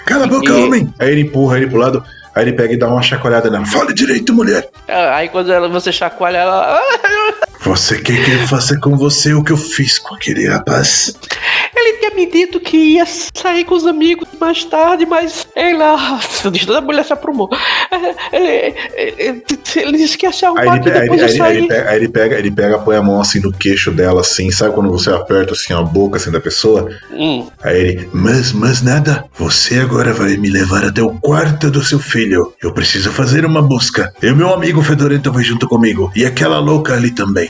[0.05, 0.93] Cala a boca, E- homem!
[0.99, 2.03] Aí ele empurra ele pro lado,
[2.36, 3.65] aí ele pega e dá uma chacoalhada nela.
[3.65, 4.69] Fale direito, mulher!
[4.88, 6.79] Aí quando ela, você chacoalha ela,
[7.66, 11.13] Você quer que eu faça com você o que eu fiz com aquele rapaz?
[11.76, 16.20] ele tinha me dito que ia sair com os amigos mais tarde, mas ela,
[16.78, 17.49] a mulher se aprumou.
[18.32, 19.43] É, Ele, ele,
[19.76, 22.07] ele disse que ia se arrumar aí, depois ele- eu aí ele pega, aí ele
[22.09, 25.53] pega, ele pega, põe a mão assim no queixo dela, assim, sabe quando você aperta
[25.53, 26.89] assim a boca assim da pessoa?
[27.11, 31.84] Hum, Aí ele, mas, mas nada, você agora vai me levar até o quarto do
[31.84, 32.53] seu filho.
[32.61, 34.13] Eu preciso fazer uma busca.
[34.22, 36.11] E o meu amigo Fedorento vai junto comigo.
[36.16, 37.49] E aquela louca ali também.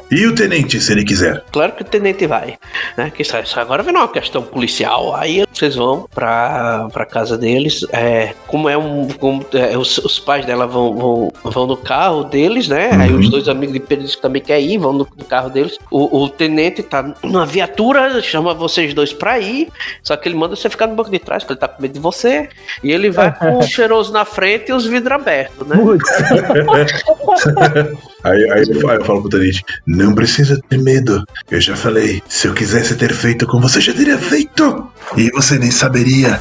[0.11, 1.41] E o tenente, se ele quiser.
[1.51, 2.57] Claro que o tenente vai,
[2.97, 3.11] né?
[3.15, 5.15] Que isso, agora vem uma questão policial.
[5.15, 7.85] Aí vocês vão pra, pra casa deles.
[7.93, 9.07] É, como é um.
[9.07, 12.89] como, é, os, os pais dela vão, vão, vão no carro deles, né?
[12.91, 13.19] Aí Uhum.
[13.19, 15.77] os dois amigos de Pedro que também quer ir, vão no, no carro deles.
[15.89, 19.69] O, o tenente tá numa viatura, chama vocês dois pra ir.
[20.03, 21.93] Só que ele manda você ficar no banco de trás, porque ele tá com medo
[21.93, 22.49] de você.
[22.83, 25.77] E ele vai com o cheiroso na frente e os vidros abertos, né?
[28.23, 29.63] Aí, aí eu falo- eu falo pro tenente,
[30.05, 31.23] não precisa ter medo.
[31.49, 34.91] Eu já falei, se eu quisesse ter feito com você, já teria feito.
[35.17, 36.39] E você nem saberia.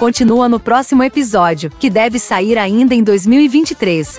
[0.00, 4.18] Continua no próximo episódio, que deve sair ainda em 2023.